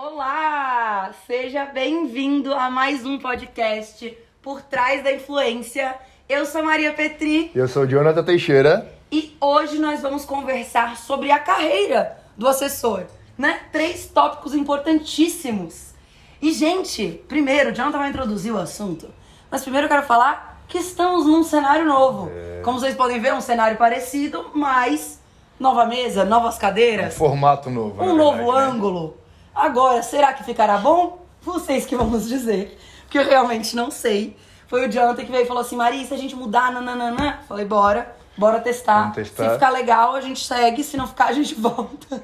[0.00, 1.10] Olá!
[1.26, 5.92] Seja bem-vindo a mais um podcast Por Trás da Influência.
[6.28, 8.88] Eu sou Maria Petri Eu sou Jonathan Teixeira.
[9.10, 13.06] e hoje nós vamos conversar sobre a carreira do assessor,
[13.36, 13.58] né?
[13.72, 15.94] Três tópicos importantíssimos.
[16.40, 19.08] E, gente, primeiro, o Jonathan vai introduzir o assunto,
[19.50, 22.30] mas primeiro eu quero falar que estamos num cenário novo.
[22.62, 25.20] Como vocês podem ver, é um cenário parecido, mas
[25.58, 27.16] nova mesa, novas cadeiras.
[27.16, 28.00] Formato novo.
[28.00, 29.27] um novo verdade, né?
[29.58, 31.26] Agora, será que ficará bom?
[31.42, 32.78] Vocês que vão nos dizer.
[33.02, 34.36] Porque eu realmente não sei.
[34.68, 37.40] Foi o Jonathan que veio e falou assim: Maria, se a gente mudar, nananana.
[37.48, 39.12] Falei, bora, bora testar.
[39.12, 39.44] Testar.
[39.44, 40.84] Se ficar legal, a gente segue.
[40.84, 42.22] Se não ficar, a gente volta.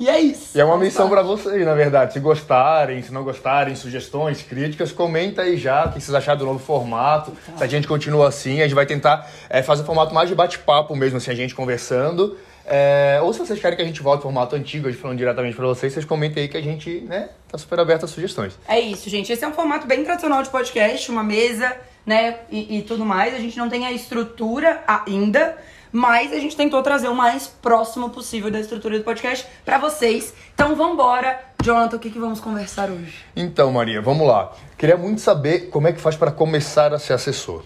[0.00, 0.56] E é isso.
[0.56, 1.20] E é uma missão parte.
[1.20, 2.14] pra vocês, na verdade.
[2.14, 6.46] Se gostarem, se não gostarem, sugestões, críticas, comenta aí já o que vocês acharam do
[6.46, 7.32] novo formato.
[7.54, 10.34] Se a gente continua assim, a gente vai tentar é, fazer um formato mais de
[10.34, 12.34] bate-papo mesmo, assim, a gente conversando.
[12.68, 15.54] É, ou se vocês querem que a gente volte ao formato antigo, gente falando diretamente
[15.54, 18.58] pra vocês, vocês comentem aí que a gente, né, tá super aberto a sugestões.
[18.66, 19.32] É isso, gente.
[19.32, 23.34] Esse é um formato bem tradicional de podcast, uma mesa, né, e, e tudo mais.
[23.34, 25.56] A gente não tem a estrutura ainda,
[25.92, 30.34] mas a gente tentou trazer o mais próximo possível da estrutura do podcast pra vocês.
[30.52, 31.40] Então vambora.
[31.62, 33.24] Jonathan, o que, que vamos conversar hoje?
[33.34, 34.52] Então, Maria, vamos lá.
[34.76, 37.62] Queria muito saber como é que faz para começar a ser assessor,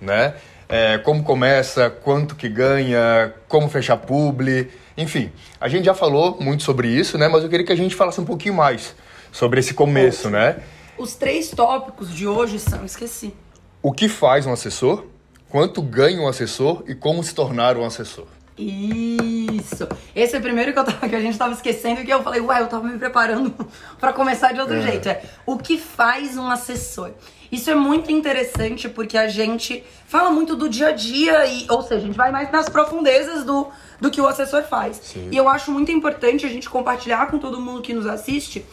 [0.00, 0.34] né?
[0.70, 5.32] É, como começa, quanto que ganha, como fechar publi, enfim.
[5.60, 7.26] A gente já falou muito sobre isso, né?
[7.28, 8.94] Mas eu queria que a gente falasse um pouquinho mais
[9.32, 10.58] sobre esse começo, né?
[10.96, 12.84] Os três tópicos de hoje são.
[12.84, 13.34] Esqueci.
[13.82, 15.04] O que faz um assessor,
[15.48, 18.26] quanto ganha um assessor e como se tornar um assessor.
[18.56, 19.88] Isso!
[20.14, 22.40] Esse é o primeiro que, eu tava, que a gente tava esquecendo que eu falei,
[22.42, 23.54] ué, eu tava me preparando
[23.98, 24.82] pra começar de outro É.
[24.82, 25.08] jeito.
[25.08, 27.10] É o que faz um assessor?
[27.50, 31.82] Isso é muito interessante porque a gente fala muito do dia a dia, e, ou
[31.82, 33.66] seja, a gente vai mais nas profundezas do,
[34.00, 35.00] do que o assessor faz.
[35.02, 35.28] Sim.
[35.32, 38.64] E eu acho muito importante a gente compartilhar com todo mundo que nos assiste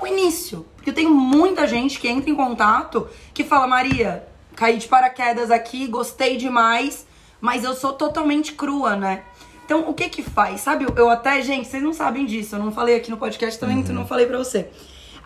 [0.00, 0.66] o início.
[0.76, 5.86] Porque tem muita gente que entra em contato que fala, Maria, caí de paraquedas aqui,
[5.86, 7.06] gostei demais,
[7.40, 9.22] mas eu sou totalmente crua, né?
[9.64, 10.60] Então, o que que faz?
[10.60, 13.78] Sabe, eu- até, gente, vocês não sabem disso, eu não falei aqui no podcast também,
[13.80, 14.68] então não falei pra você.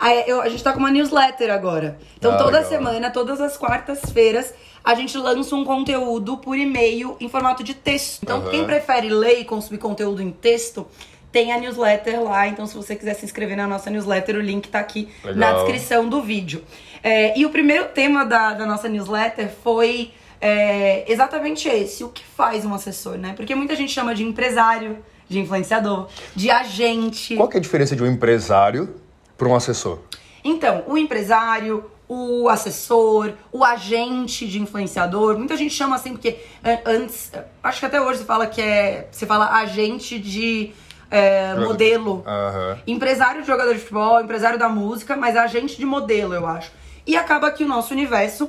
[0.01, 1.99] Aí, eu- a gente tá com uma newsletter agora.
[2.17, 2.69] Então, Ah, toda legal.
[2.69, 4.51] semana, todas as quartas-feiras,
[4.83, 8.23] a gente lança um conteúdo por e-mail em formato de texto.
[8.23, 8.49] Então, Aham.
[8.49, 10.87] quem prefere ler e consumir conteúdo em texto,
[11.31, 12.47] tem a newsletter lá.
[12.47, 15.53] Então, se você quiser se inscrever na nossa newsletter, o link tá aqui na Legal.
[15.65, 16.63] descrição do vídeo.
[17.03, 22.23] É, e o primeiro tema da, da nossa newsletter foi é, exatamente esse: o que
[22.25, 23.33] faz um assessor, né?
[23.35, 24.97] Porque muita gente chama de empresário,
[25.29, 27.35] de influenciador, de agente.
[27.35, 28.95] Qual que é a diferença de um empresário
[29.41, 29.97] para um assessor?
[30.43, 36.79] Então, o empresário, o assessor, o agente de influenciador, muita gente chama assim porque é,
[36.85, 37.31] antes,
[37.63, 40.71] acho que até hoje se fala que é, se fala agente de
[41.09, 42.77] é, modelo, Aham.
[42.85, 46.71] empresário de jogador de futebol, empresário da música, mas agente de modelo, eu acho.
[47.07, 48.47] E acaba que o nosso universo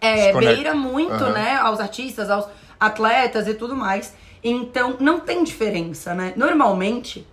[0.00, 1.32] é, beira muito, Aham.
[1.32, 2.46] né, aos artistas, aos
[2.80, 4.14] atletas e tudo mais.
[4.42, 6.32] Então, não tem diferença, né?
[6.36, 7.26] Normalmente,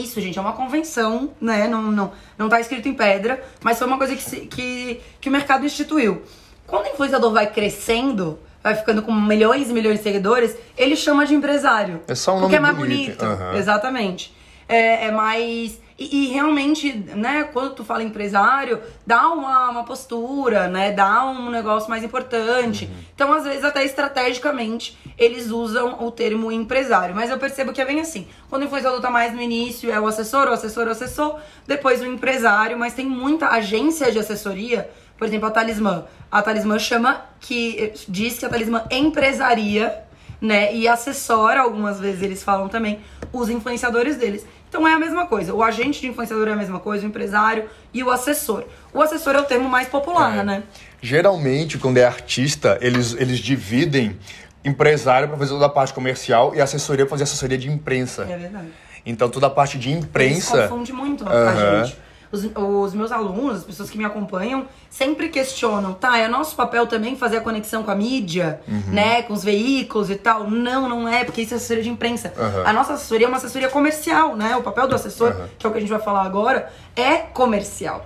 [0.00, 1.66] isso, gente, é uma convenção, né?
[1.68, 5.28] Não, não, não tá escrito em pedra, mas foi uma coisa que, se- que, que
[5.28, 6.22] o mercado instituiu.
[6.66, 11.24] Quando o influenciador vai crescendo, vai ficando com milhões e milhões de seguidores, ele chama
[11.24, 12.00] de empresário.
[12.08, 13.18] É só um Porque é nome mais bonito.
[13.18, 13.24] bonito.
[13.24, 13.56] Aham.
[13.56, 14.34] Exatamente.
[14.68, 15.80] É, é mais.
[15.98, 20.92] E, e realmente, né, quando tu fala empresário, dá uma, uma postura, né?
[20.92, 22.84] Dá um negócio mais importante.
[22.84, 23.04] Uhum.
[23.14, 27.14] Então, às vezes, até estrategicamente, eles usam o termo empresário.
[27.14, 28.28] Mas eu percebo que é bem assim.
[28.50, 32.02] Quando o influenciador tá mais no início, é o assessor, o assessor, o assessor, depois
[32.02, 34.90] o empresário, mas tem muita agência de assessoria.
[35.16, 36.04] Por exemplo, a Talismã.
[36.30, 37.94] A Talismã chama que.
[38.06, 40.04] diz que a Talismã empresaria
[40.40, 40.74] né?
[40.74, 43.00] E assessora, algumas vezes eles falam também,
[43.32, 44.46] os influenciadores deles.
[44.76, 45.54] Então é a mesma coisa.
[45.54, 47.64] O agente de influenciador é a mesma coisa, o empresário
[47.94, 48.64] e o assessor.
[48.92, 50.42] O assessor é o termo mais popular, É.
[50.44, 50.62] né?
[51.00, 54.18] Geralmente, quando é artista, eles, eles dividem
[54.62, 58.26] empresário para fazer toda a parte comercial e assessoria para fazer assessoria de imprensa.
[58.28, 58.66] É verdade.
[59.06, 60.68] Então, toda a parte de imprensa.
[60.68, 61.84] confunde muito a Aham.
[61.84, 61.96] gente.
[62.36, 66.86] Os, os meus alunos, as pessoas que me acompanham, sempre questionam, tá, é nosso papel
[66.86, 68.92] também fazer a conexão com a mídia, Uhum.
[68.92, 70.50] né, com os veículos e tal.
[70.50, 72.32] Não, não é, porque isso é assessoria de imprensa.
[72.36, 72.62] Aham.
[72.66, 74.54] A nossa assessoria é uma assessoria comercial, né?
[74.56, 75.48] O papel do assessor, Aham.
[75.58, 78.04] que é o que a gente vai falar agora, é comercial.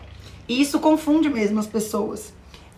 [0.48, 2.32] E isso confunde mesmo as pessoas.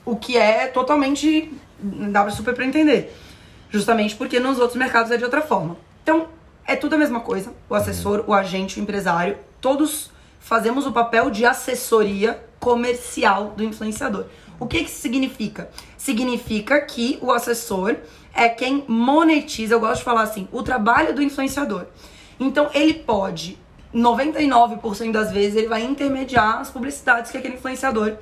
[0.04, 1.52] O que é totalmente.
[1.80, 3.14] dá super pra entender.
[3.70, 5.76] Justamente porque nos outros mercados é de outra forma.
[6.02, 6.26] Então,
[6.66, 7.52] é tudo a mesma coisa.
[7.68, 10.10] O assessor, o agente, o empresário, todos
[10.42, 14.26] fazemos o papel de assessoria comercial do influenciador.
[14.60, 15.70] O que que isso significa?
[15.96, 17.96] Significa que o assessor
[18.34, 21.86] é quem monetiza, eu gosto de falar assim, o trabalho do influenciador.
[22.38, 23.58] Então, ele pode
[23.94, 28.16] 99% das vezes ele vai intermediar as publicidades que aquele influenciador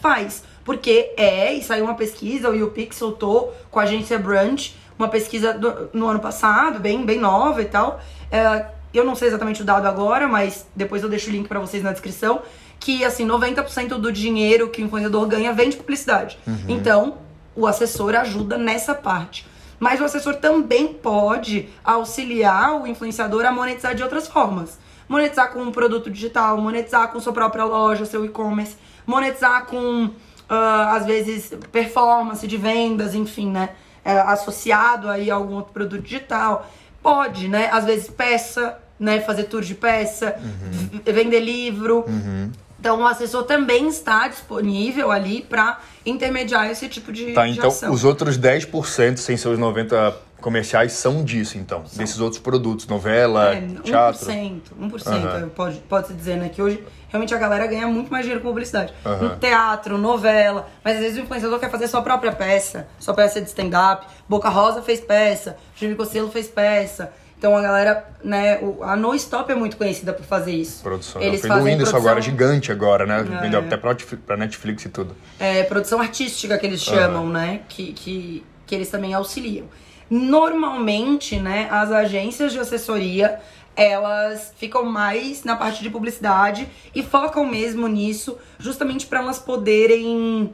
[0.00, 0.44] faz.
[0.64, 5.52] Porque é, e saiu uma pesquisa, o YouPix soltou com a agência Brunch, uma pesquisa
[5.52, 8.00] do, no ano passado, bem, bem nova e tal.
[8.30, 11.60] É, eu não sei exatamente o dado agora, mas depois eu deixo o link para
[11.60, 12.42] vocês na descrição.
[12.78, 16.38] Que, assim, 90% do dinheiro que o influenciador ganha vem de publicidade.
[16.46, 16.64] Uhum.
[16.68, 17.18] Então,
[17.56, 19.46] o assessor ajuda nessa parte.
[19.78, 24.78] Mas o assessor também pode auxiliar o influenciador a monetizar de outras formas.
[25.08, 28.76] Monetizar com um produto digital, monetizar com sua própria loja, seu e-commerce,
[29.06, 33.70] monetizar com, uh, às vezes, performance de vendas, enfim, né?
[34.04, 36.66] É, associado aí a algum outro produto digital.
[37.02, 37.68] Pode, né?
[37.72, 39.20] Às vezes peça, né?
[39.20, 41.00] Fazer tour de peça, uhum.
[41.12, 42.04] vender livro.
[42.06, 42.50] Uhum.
[42.78, 47.68] Então o assessor também está disponível ali para intermediar esse tipo de, tá, de então
[47.68, 47.90] ação.
[47.90, 50.14] os outros 10% sem seus 90
[50.44, 51.96] comerciais são disso, então, são.
[51.96, 54.26] desses outros produtos, novela, é, 1%, teatro.
[54.26, 55.48] 1%, 1% uhum.
[55.48, 58.48] pode, pode se dizer, né, que hoje realmente a galera ganha muito mais dinheiro com
[58.48, 58.92] publicidade.
[59.06, 59.38] Uhum.
[59.38, 63.48] teatro, novela, mas às vezes o influenciador quer fazer sua própria peça, sua peça de
[63.48, 69.14] stand-up, Boca Rosa fez peça, Júlio Cosselo fez peça, então a galera, né, a No
[69.14, 70.82] Stop é muito conhecida por fazer isso.
[70.82, 71.20] Produção.
[71.20, 72.00] Eles fazem do Whindersson produção...
[72.00, 73.20] agora, gigante agora, né?
[73.20, 73.40] É.
[73.42, 73.94] Vendeu até pra,
[74.26, 75.14] pra Netflix e tudo.
[75.38, 77.30] É, produção artística que eles chamam, uhum.
[77.30, 77.60] né?
[77.68, 79.66] Que, que, que eles também auxiliam.
[80.08, 83.40] Normalmente, né, as agências de assessoria,
[83.76, 90.52] elas ficam mais na parte de publicidade e focam mesmo nisso, justamente para elas poderem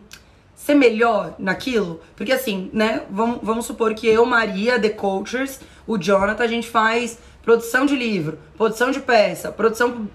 [0.54, 2.00] ser melhor naquilo.
[2.16, 5.60] Porque assim, né, vamos, vamos supor que eu, Maria, The Cultures,
[5.90, 10.08] o Jonathan, a gente faz produção de livro, produção de peça, produção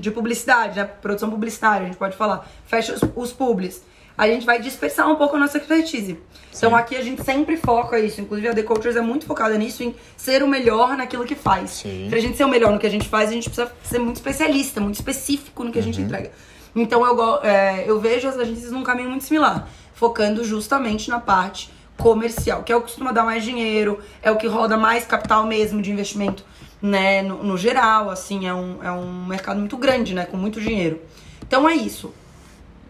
[0.00, 0.84] de publicidade, né?
[0.84, 2.48] Produção publicitária, a gente pode falar.
[2.64, 3.82] Fecha os, os publis.
[4.16, 6.12] A gente vai dispersar um pouco a nossa expertise.
[6.12, 6.20] Então,
[6.50, 6.56] Sim.
[6.56, 8.22] Então aqui a gente sempre foca isso.
[8.22, 11.70] Inclusive a The Cultures é muito focada nisso, em ser o melhor naquilo que faz.
[11.70, 12.06] Sim.
[12.08, 14.16] Pra gente ser o melhor no que a gente faz, a gente precisa ser muito
[14.16, 16.06] especialista, muito específico no que a gente uhum.
[16.06, 16.30] entrega.
[16.74, 21.70] Então eu, é, eu vejo as agências num caminho muito similar, focando justamente na parte
[21.96, 25.46] comercial, que é o que costuma dar mais dinheiro, é o que roda mais capital
[25.46, 26.44] mesmo de investimento,
[26.80, 30.60] né, no, no geral, assim, é um, é um mercado muito grande, né, com muito
[30.60, 31.00] dinheiro.
[31.42, 32.12] Então é isso.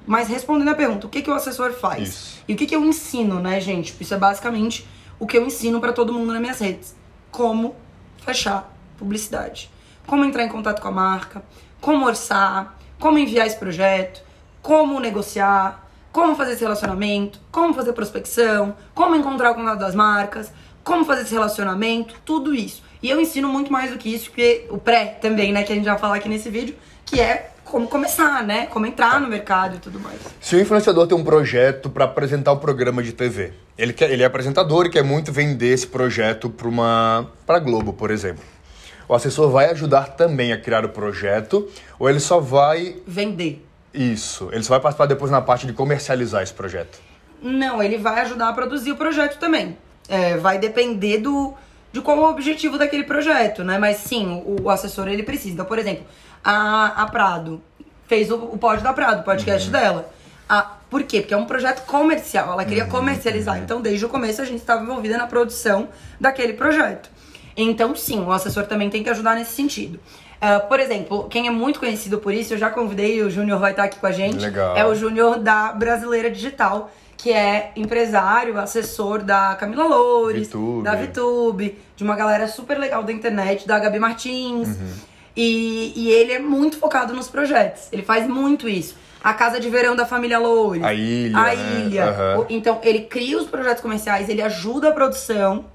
[0.07, 2.09] Mas respondendo a pergunta, o que, que o assessor faz?
[2.09, 2.45] Isso.
[2.49, 3.95] E o que, que eu ensino, né, gente?
[4.01, 4.87] Isso é basicamente
[5.19, 6.97] o que eu ensino para todo mundo nas minhas redes.
[7.31, 7.77] Como
[8.25, 9.71] fechar publicidade.
[10.07, 11.43] Como entrar em contato com a marca,
[11.81, 14.23] como orçar, como enviar esse projeto,
[14.61, 15.82] como negociar,
[16.13, 20.53] como fazer esse relacionamento, como fazer prospecção, como encontrar o contato das marcas,
[20.85, 22.83] como fazer esse relacionamento, tudo isso.
[23.03, 25.75] E eu ensino muito mais do que isso, porque o pré também, né, que a
[25.75, 28.67] gente vai falar aqui nesse vídeo, que é como começar, né?
[28.67, 30.19] Como entrar no mercado e tudo mais.
[30.41, 34.11] Se o influenciador tem um projeto para apresentar o um programa de TV, ele, quer,
[34.11, 38.45] ele é apresentador e quer muito vender esse projeto para uma para Globo, por exemplo.
[39.09, 41.67] O assessor vai ajudar também a criar o projeto
[41.99, 43.65] ou ele só vai vender?
[43.93, 44.49] Isso.
[44.53, 46.99] Ele só vai participar depois na parte de comercializar esse projeto.
[47.43, 49.77] Não, ele vai ajudar a produzir o projeto também.
[50.09, 51.55] É, vai depender do
[51.93, 53.79] de qual é o objetivo daquele projeto, né?
[53.79, 55.55] Mas sim, o, o assessor ele precisa.
[55.55, 56.05] Então, por exemplo,
[56.43, 57.63] a, a Prado
[58.09, 59.73] fez o, o Pod da Prado, o podcast uhum.
[59.73, 60.11] dela.
[60.49, 61.21] A, por quê?
[61.21, 62.91] Porque é um projeto comercial, ela queria uhum.
[62.91, 63.57] comercializar.
[63.57, 63.63] Uhum.
[63.63, 67.11] Então, desde o começo, a gente estava envolvida na produção daquele projeto.
[67.55, 70.01] Então, sim, o assessor também tem que ajudar nesse sentido.
[70.43, 73.71] Uh, por exemplo, quem é muito conhecido por isso, eu já convidei, o Júnior vai
[73.71, 74.41] estar aqui com a gente.
[74.41, 74.77] Legal.
[74.77, 80.83] É o Júnior da Brasileira Digital, que é empresário, assessor da Camila Loures, Vitube.
[80.83, 84.67] da Vitube, de uma galera super legal da internet, da Gabi Martins.
[84.67, 84.95] Uhum.
[85.37, 87.85] E, e ele é muito focado nos projetos.
[87.93, 88.97] Ele faz muito isso.
[89.23, 90.83] A casa de verão da família Loures.
[90.83, 91.39] A ilha.
[91.39, 91.85] A né?
[91.87, 92.37] ilha.
[92.39, 92.47] Uhum.
[92.51, 95.67] Então, ele cria os projetos comerciais, ele ajuda a produção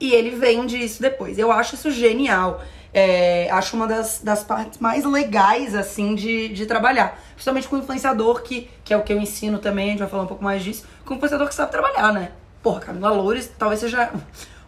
[0.00, 1.38] e ele vende isso depois.
[1.38, 2.60] Eu acho isso genial.
[2.92, 7.20] É, acho uma das, das partes mais legais, assim, de, de trabalhar.
[7.34, 10.08] Principalmente com o influenciador, que, que é o que eu ensino também, a gente vai
[10.08, 10.84] falar um pouco mais disso.
[11.04, 12.32] Com o influenciador que sabe trabalhar, né?
[12.62, 14.10] Porra, Camila Loures talvez seja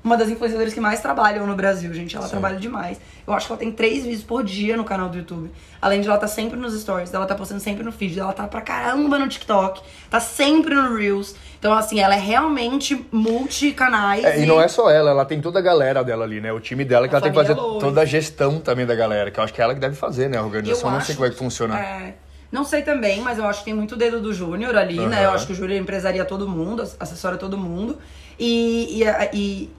[0.05, 2.17] uma das influenciadoras que mais trabalham no Brasil, gente.
[2.17, 2.33] Ela Sim.
[2.33, 3.01] trabalha demais.
[3.27, 5.51] Eu acho que ela tem três vídeos por dia no canal do YouTube.
[5.81, 8.33] Além de ela estar tá sempre nos stories, ela tá postando sempre no feed, ela
[8.33, 9.81] tá pra caramba no TikTok,
[10.11, 11.37] tá sempre no Reels.
[11.59, 14.25] Então, assim, ela é realmente multicanais.
[14.25, 14.43] É, e...
[14.43, 16.53] e não é só ela, ela tem toda a galera dela ali, né?
[16.53, 19.31] O time dela que a ela tem que fazer toda a gestão também da galera,
[19.31, 20.39] que eu acho que é ela que deve fazer, né?
[20.39, 21.79] A organização, eu não sei como é que funciona.
[21.79, 22.15] É...
[22.51, 25.09] Não sei também, mas eu acho que tem muito dedo do Júnior ali, uhum.
[25.09, 25.25] né?
[25.25, 27.97] Eu acho que o Júnior empresaria todo mundo, assessora todo mundo.
[28.39, 29.71] E, e, e,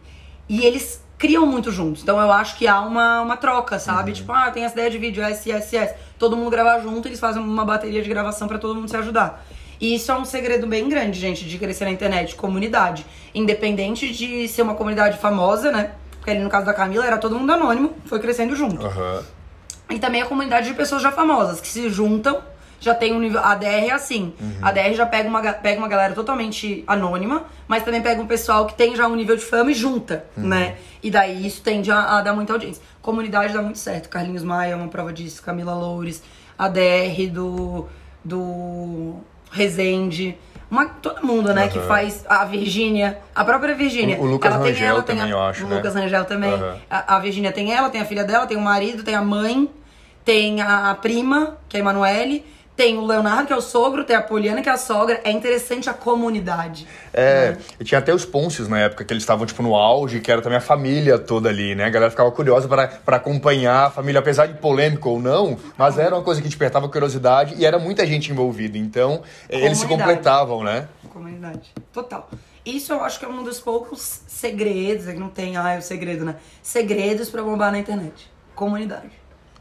[0.47, 2.03] e eles criam muito juntos.
[2.03, 4.11] Então eu acho que há uma, uma troca, sabe?
[4.11, 4.15] Uhum.
[4.15, 5.95] Tipo, ah, tem essa ideia de vídeo, S, S, S.
[6.19, 9.45] Todo mundo gravar junto, eles fazem uma bateria de gravação para todo mundo se ajudar.
[9.79, 13.05] E isso é um segredo bem grande, gente, de crescer na internet, comunidade.
[13.33, 15.91] Independente de ser uma comunidade famosa, né?
[16.11, 18.85] Porque ali no caso da Camila era todo mundo anônimo, foi crescendo junto.
[18.85, 19.23] Uhum.
[19.89, 22.41] E também a comunidade de pessoas já famosas, que se juntam,
[22.83, 23.39] já tem um nível.
[23.43, 24.33] A DR é assim.
[24.61, 28.27] A DR já pega uma, ga- pega uma galera totalmente anônima, mas também pega um
[28.27, 30.75] pessoal que tem já um nível de fama e junta, né?
[31.01, 32.81] E daí isso tende a, a dar muita audiência.
[33.01, 34.09] Comunidade dá muito certo.
[34.09, 36.21] Carlinhos Maia é uma prova disso, Camila Loures,
[36.57, 37.87] a DR do.
[38.23, 39.15] do.
[39.51, 40.35] Rezende.
[40.71, 41.87] Uma, todo mundo, né, que Aham.
[41.87, 42.25] faz.
[42.27, 44.17] A Virgínia, a própria Virgínia.
[44.19, 45.75] O- o Lucas ela Rangel ela, tem também, a, eu acho, o né?
[45.75, 46.51] Lucas Rangel também.
[46.51, 46.77] Aham.
[46.89, 49.69] A, a Virgínia tem ela, tem a filha dela, tem o marido, tem a mãe,
[50.25, 52.43] tem a, a prima, que é a Emanuele,
[52.75, 55.21] tem o Leonardo, que é o sogro, tem a Poliana, que é a sogra.
[55.23, 56.87] É interessante a comunidade.
[57.13, 60.31] É, e tinha até os Pôncios na época, que eles estavam, tipo, no auge, que
[60.31, 61.85] era também a família toda ali, né?
[61.85, 65.97] A galera ficava curiosa pra pra acompanhar a família, apesar de polêmico ou não, mas
[65.97, 68.77] era uma coisa que despertava curiosidade e era muita gente envolvida.
[68.77, 70.17] Então, eh, eles se Comunidade.
[70.17, 70.87] completavam, né?
[71.09, 71.71] Comunidade.
[71.91, 72.29] Total.
[72.65, 75.77] Isso eu acho que é um dos poucos segredos, é que não tem, ah, é
[75.77, 76.37] o segredo, né?
[76.61, 78.31] Segredos pra bombar na internet.
[78.55, 79.11] Comunidade.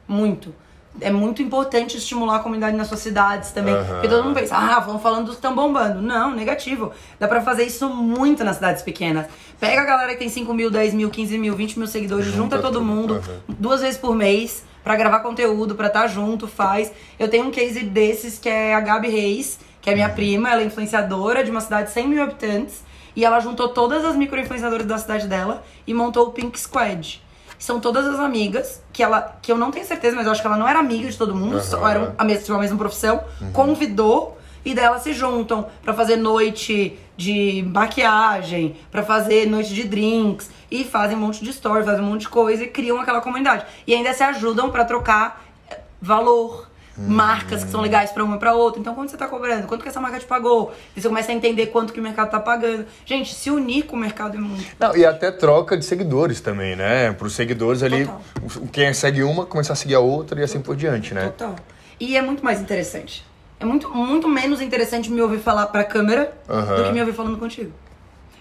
[0.06, 0.54] Muito.
[1.00, 3.74] É muito importante estimular a comunidade nas suas cidades também.
[3.74, 3.92] Aham.
[3.94, 6.02] Porque todo mundo pensa, ah, vamos falando dos que estão bombando.
[6.02, 6.92] Não, negativo.
[7.18, 9.26] Dá pra fazer isso muito nas cidades pequenas.
[9.58, 12.36] Pega a galera que tem 5 mil, 10 mil, 15 mil, 20 mil seguidores, junta,
[12.36, 12.84] Junta todo tudo.
[12.84, 13.40] mundo Aham.
[13.58, 16.92] duas vezes por mês pra gravar conteúdo, pra estar junto, faz.
[17.18, 20.60] Eu tenho um case desses que é a Gabi Reis, que é minha prima, ela
[20.60, 22.82] é influenciadora de uma cidade de 100 mil habitantes.
[23.16, 27.22] E ela juntou todas as micro-influenciadoras da cidade dela e montou o Pink Squad.
[27.62, 30.46] São todas as amigas, que ela que eu não tenho certeza, mas eu acho que
[30.48, 31.90] ela não era amiga de todo mundo, só Aham.
[31.90, 36.98] eram a mesma, a mesma profissão, convidou e daí elas se juntam pra fazer noite
[37.16, 42.08] de maquiagem, pra fazer noite de drinks e fazem um monte de story, fazem um
[42.08, 43.64] monte de coisa e criam aquela comunidade.
[43.86, 46.68] E ainda se ajudam pra trocar eh, valor.
[47.06, 48.80] Marcas que são legais pra uma e pra outra.
[48.80, 49.66] Então, quanto você tá cobrando?
[49.66, 50.72] Quanto que essa marca te pagou?
[50.96, 52.86] E você começa a entender quanto que o mercado tá pagando.
[53.04, 54.64] Gente, se unir com o mercado é muito.
[54.78, 57.12] Não, e até troca de seguidores também, né?
[57.12, 58.66] Para os seguidores ali, Total.
[58.72, 61.24] quem segue uma começar a seguir a outra e assim por diante, né?
[61.26, 61.56] Total.
[61.98, 63.24] E é muito mais interessante.
[63.58, 66.76] É muito, muito menos interessante me ouvir falar pra câmera Aham.
[66.76, 67.72] do que me ouvir falando contigo.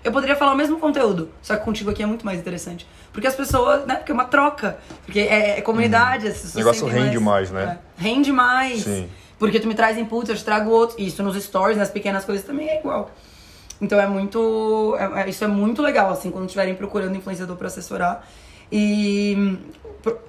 [0.03, 2.87] Eu poderia falar o mesmo conteúdo, só que contigo aqui é muito mais interessante.
[3.13, 3.95] Porque as pessoas, né?
[3.95, 4.77] Porque é uma troca.
[5.05, 7.77] Porque é, é comunidade, pessoas O negócio rende mais, né?
[7.99, 8.81] É, rende mais.
[8.83, 9.09] Sim.
[9.37, 10.97] Porque tu me traz inputs, eu te trago outros.
[10.99, 13.11] Isso nos stories, nas pequenas coisas também é igual.
[13.81, 14.95] Então é muito.
[14.97, 18.25] é- é- isso é muito legal, assim, quando estiverem procurando influenciador pra assessorar.
[18.71, 19.57] E hum,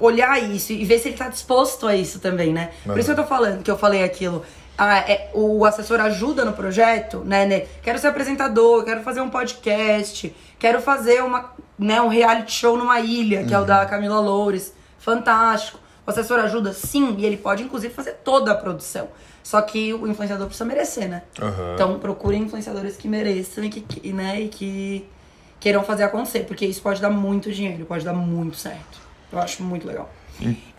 [0.01, 2.71] olhar isso e ver se ele tá disposto a isso também, né?
[2.85, 4.45] Por isso que eu tô falando, que eu falei aquilo.
[4.77, 7.61] Ah, é, o assessor ajuda no projeto, né, né?
[7.83, 12.99] Quero ser apresentador, quero fazer um podcast, quero fazer uma, né, um reality show numa
[13.01, 14.73] ilha, que é o da Camila Loures.
[14.99, 15.79] Fantástico.
[16.07, 16.73] O assessor ajuda?
[16.73, 19.09] Sim, e ele pode, inclusive, fazer toda a produção.
[19.43, 21.23] Só que o influenciador precisa merecer, né?
[21.41, 21.73] Aham.
[21.75, 25.07] Então procurem influenciadores que mereçam e que, que- né, e que
[25.61, 29.01] queiram fazer acontecer, porque isso pode dar muito dinheiro, pode dar muito certo.
[29.33, 30.09] Eu acho muito legal.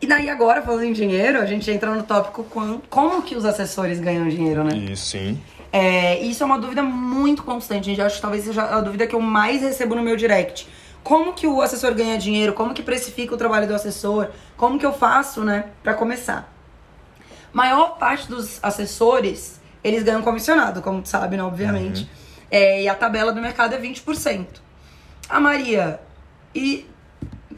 [0.02, 3.46] E daí agora, falando em dinheiro, a gente entra no tópico com- como que os
[3.46, 4.76] assessores ganham dinheiro, né?
[4.76, 5.42] E sim.
[5.72, 8.00] É, isso é uma dúvida muito constante, gente.
[8.00, 10.68] Eu acho que talvez seja a dúvida que eu mais recebo no meu direct.
[11.04, 12.54] Como que o assessor ganha dinheiro?
[12.54, 14.30] Como que precifica o trabalho do assessor?
[14.58, 16.52] Como que eu faço, né, pra começar?
[17.52, 22.10] Maior parte dos assessores, eles ganham comissionado, como tu sabe, né, obviamente.
[22.52, 24.46] É, e a tabela do mercado é 20%.
[25.30, 26.00] A Maria,
[26.54, 26.86] e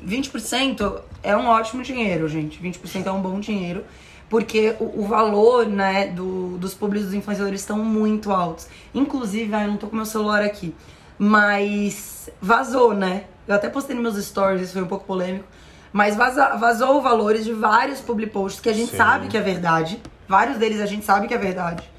[0.06, 2.62] 20% é um ótimo dinheiro, gente.
[2.62, 3.84] 20% é um bom dinheiro.
[4.29, 8.67] Porque o, o valor, né, do, dos públicos dos influenciadores estão muito altos.
[8.94, 10.74] Inclusive, ai, eu não tô com meu celular aqui.
[11.17, 13.25] Mas vazou, né?
[13.48, 15.46] Eu até postei nos meus stories, isso foi um pouco polêmico.
[15.94, 18.98] Mas vaza, vazou valores de vários public posts que a gente Sim.
[18.98, 20.01] sabe que é verdade.
[20.27, 21.89] Vários deles a gente sabe que é verdade.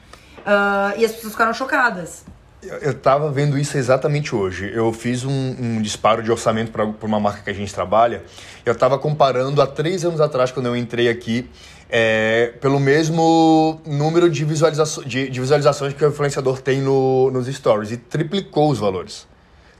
[0.44, 2.24] Ah, e as pessoas ficaram chocadas.
[2.68, 4.70] Eu- Eu tava vendo isso exatamente hoje.
[4.74, 8.22] Eu fiz um, um disparo de orçamento para uma marca que a gente trabalha.
[8.64, 11.48] Eu tava comparando há três anos atrás, quando eu entrei aqui,
[11.88, 17.46] é, pelo mesmo número de, visualizaço- de- de visualizações que o influenciador tem no- nos
[17.46, 17.92] stories.
[17.92, 19.26] E triplicou os valores.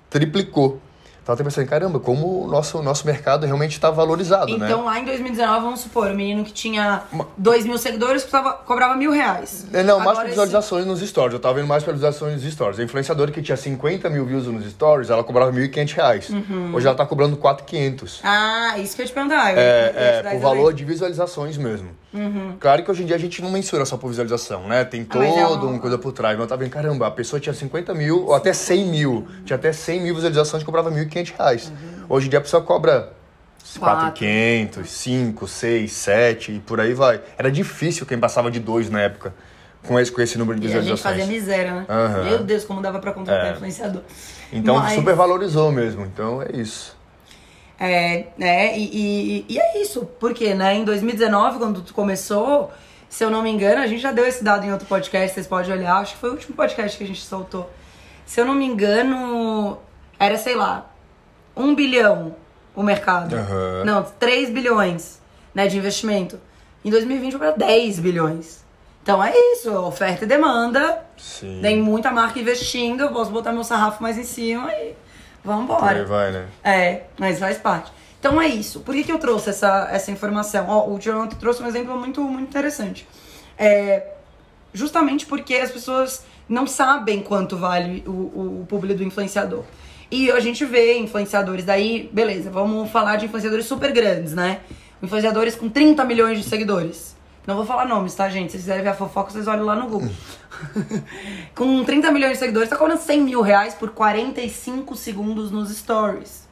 [0.08, 0.80] Triplicou.
[1.26, 4.66] Tava até pensando, caramba, como o nosso, nosso mercado realmente está valorizado, né?
[4.66, 7.02] Então, lá em 2019, vamos supor, o menino que tinha
[7.36, 9.66] 2 mil seguidores custava, cobrava mil reais.
[9.72, 11.32] É, Não, mais Agora esse- visualizações nos stories.
[11.34, 12.78] Eu tava vendo mais visualizações nos stories.
[12.78, 16.30] A influenciadora que tinha 50 mil views nos stories, ela cobrava 1.500 reais.
[16.30, 16.70] Uhum.
[16.72, 18.20] Hoje ela tá cobrando 4.500.
[18.22, 19.52] Ah, isso que eu te perguntar.
[19.52, 21.88] eu É, é por esse valor de visualizações mesmo.
[22.58, 24.84] Claro que hoje em dia a gente não mensura só por visualização, né?
[24.86, 26.34] Tem Ah, é toda uma- uma coisa por trás.
[26.34, 29.26] Mas eu tava vendo, caramba, a pessoa tinha 50 mil ou até 100 mil.
[29.44, 31.72] Tinha até 100 mil visualizações e cobrava 1.500 reais.
[32.08, 33.12] Hoje em dia a pessoa cobra
[33.74, 33.80] Uhum.
[33.80, 34.24] Quatro.
[34.24, 37.20] 4.500, 5, 6, 7 e por aí vai.
[37.36, 39.34] Era difícil quem passava de 2 na época
[39.86, 41.16] com esse, com esse número de E a gente visualizações.
[41.20, 41.86] fazia miséria, né?
[41.88, 42.22] Aham.
[42.24, 43.52] Meu Deus, como dava pra contratar É.
[43.52, 44.02] influenciador.
[44.52, 46.04] Então Mas- super valorizou mesmo.
[46.06, 46.96] Então é isso.
[47.78, 48.78] É, né?
[48.78, 50.06] E, e, e é isso.
[50.18, 52.72] Porque, né, em 2019, quando tu começou,
[53.08, 55.46] se eu não me engano, a gente já deu esse dado em outro podcast, vocês
[55.46, 57.68] podem olhar, acho que foi o último podcast que a gente soltou.
[58.24, 59.78] Se eu não me engano,
[60.18, 60.90] era, sei lá,
[61.56, 62.34] um bilhão
[62.74, 63.34] o mercado.
[63.34, 63.84] Aham.
[63.84, 65.20] Não, 3 bilhões
[65.54, 66.38] né, de investimento.
[66.84, 68.64] Em 2020 foi para 10 bilhões.
[69.02, 71.04] Então é isso, oferta e demanda.
[71.16, 71.60] Sim.
[71.62, 74.94] Tem muita marca investindo, eu posso botar meu sarrafo mais em cima e
[75.42, 76.04] vamos Por aí embora.
[76.04, 76.46] vai, né?
[76.62, 77.90] É, mas faz parte.
[78.20, 78.80] Então é isso.
[78.80, 80.66] Por que, que eu trouxe essa, essa informação?
[80.68, 83.08] Ó, o Jonathan trouxe um exemplo muito, muito interessante.
[83.56, 84.08] É,
[84.74, 89.64] justamente porque as pessoas não sabem quanto vale o, o, o público do influenciador.
[90.10, 94.60] E a gente vê influenciadores daí, beleza, vamos falar de influenciadores super grandes, né?
[95.02, 97.16] Influenciadores com 30 milhões de seguidores.
[97.46, 98.50] Não vou falar nomes, tá, gente?
[98.50, 100.10] Se vocês quiserem ver a fofoca, vocês olham lá no Google.
[101.54, 106.48] com 30 milhões de seguidores, tá cobrando 100 mil reais por 45 segundos nos stories.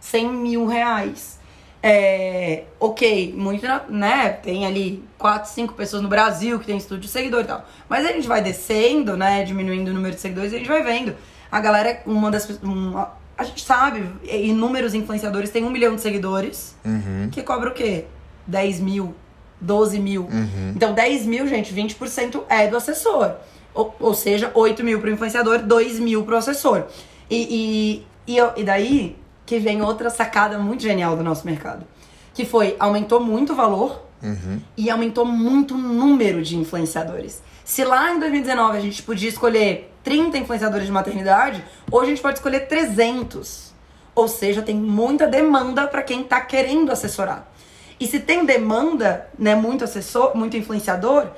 [0.00, 1.38] 100 mil reais.
[1.82, 4.30] É, ok, muito, né?
[4.30, 7.68] Tem ali 4, 5 pessoas no Brasil que tem estúdio de seguidor e tal.
[7.86, 9.44] Mas a gente vai descendo, né?
[9.44, 11.14] Diminuindo o número de seguidores e a gente vai vendo.
[11.54, 16.74] A galera, uma das uma- a gente sabe, inúmeros influenciadores têm um milhão de seguidores
[16.84, 17.28] Uhum.
[17.30, 18.06] que cobra o quê?
[18.44, 19.14] 10 mil,
[19.60, 20.22] 12 mil.
[20.22, 20.72] Uhum.
[20.74, 23.36] Então, 10 mil, gente, 20% é do assessor.
[23.72, 26.86] Ou, ou seja, 8 mil pro influenciador, 2 mil pro assessor.
[27.30, 31.86] E, e, e, eu- e daí que vem outra sacada muito genial do nosso mercado.
[32.34, 34.58] Que foi, aumentou muito o valor Uhum.
[34.76, 37.40] e aumentou muito o número de influenciadores.
[37.64, 42.22] Se lá em 2019 a gente podia escolher 30 influenciadores de maternidade, hoje a gente
[42.22, 43.72] pode escolher 300.
[44.14, 47.50] Ou seja, tem muita demanda para quem tá querendo assessorar.
[47.98, 51.28] E se tem demanda, né, muito assessor, muito influenciador,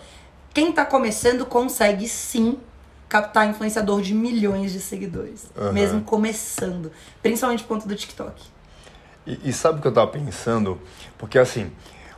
[0.52, 2.58] quem tá começando consegue sim
[3.08, 5.72] captar influenciador de milhões de seguidores, Aham.
[5.72, 6.90] mesmo começando,
[7.22, 8.42] principalmente por conta do TikTok.
[9.26, 10.80] E, e sabe o que eu tava pensando?
[11.16, 11.70] Porque assim,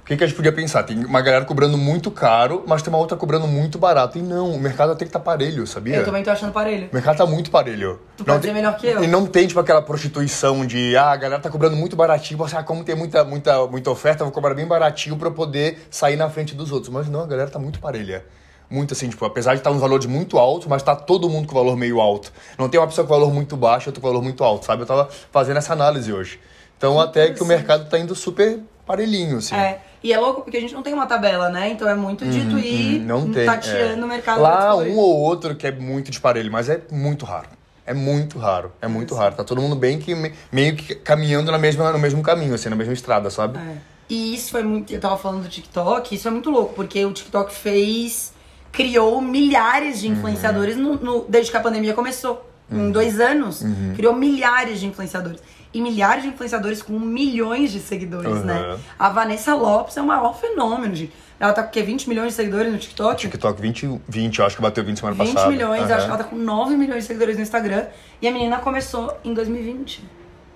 [0.09, 0.83] que, que a gente podia pensar?
[0.85, 4.17] Tem uma galera cobrando muito caro, mas tem uma outra cobrando muito barato.
[4.17, 5.97] E não, o mercado tem que estar parelho, sabia?
[5.97, 6.89] Eu também tô achando parelho.
[6.91, 8.01] O mercado tá muito parelho.
[8.17, 9.05] Tu pode tem, melhor que eu.
[9.05, 12.57] E não tem, tipo, aquela prostituição de, ah, a galera tá cobrando muito baratinho, você,
[12.57, 15.87] ah, como tem muita, muita, muita oferta, eu vou cobrar bem baratinho pra eu poder
[15.91, 16.91] sair na frente dos outros.
[16.91, 18.25] Mas não, a galera tá muito parelha.
[18.71, 21.47] Muito assim, tipo, apesar de estar um valor de muito alto, mas tá todo mundo
[21.47, 22.33] com valor meio alto.
[22.59, 24.83] Não tem uma pessoa com valor muito baixo e outra com valor muito alto, sabe?
[24.83, 26.41] Eu tava fazendo essa análise hoje.
[26.79, 29.55] Então, até que o mercado tá indo super parelhinho, assim.
[29.55, 31.71] É, e é louco porque a gente não tem uma tabela, né?
[31.71, 33.47] Então é muito dito ir Hum, não tem.
[33.47, 34.05] tateando é.
[34.05, 34.41] o mercado.
[34.41, 37.49] Lá, um ou outro que é muito de parelho, mas é muito raro.
[37.87, 39.35] É muito raro, é muito raro.
[39.35, 42.69] Tá todo mundo bem que me- meio que caminhando na mesma, no mesmo caminho, assim,
[42.69, 43.59] na mesma estrada, sabe?
[43.59, 43.77] É.
[44.11, 44.93] E isso foi muito.
[44.93, 48.33] Eu tava falando do TikTok, isso é muito louco, porque o TikTok fez.
[48.71, 52.45] criou milhares de influenciadores no, no- desde que a pandemia começou.
[52.71, 53.63] Em dois anos,
[53.97, 55.41] criou milhares de influenciadores.
[55.73, 58.45] E milhares de influenciadores com milhões de seguidores, Uhum.
[58.45, 58.79] né?
[58.99, 61.13] A Vanessa Lopes é o maior fenômeno, gente.
[61.39, 61.83] Ela tá com o quê?
[61.83, 63.17] 20 milhões de seguidores no TikTok?
[63.21, 65.53] TikTok 20, 20, eu acho que bateu 20 semana 20 passada.
[65.53, 65.95] milhões, Aham.
[65.95, 67.87] acho que ela tá com 9 milhões de seguidores no Instagram.
[68.21, 70.03] E a menina começou em 2020,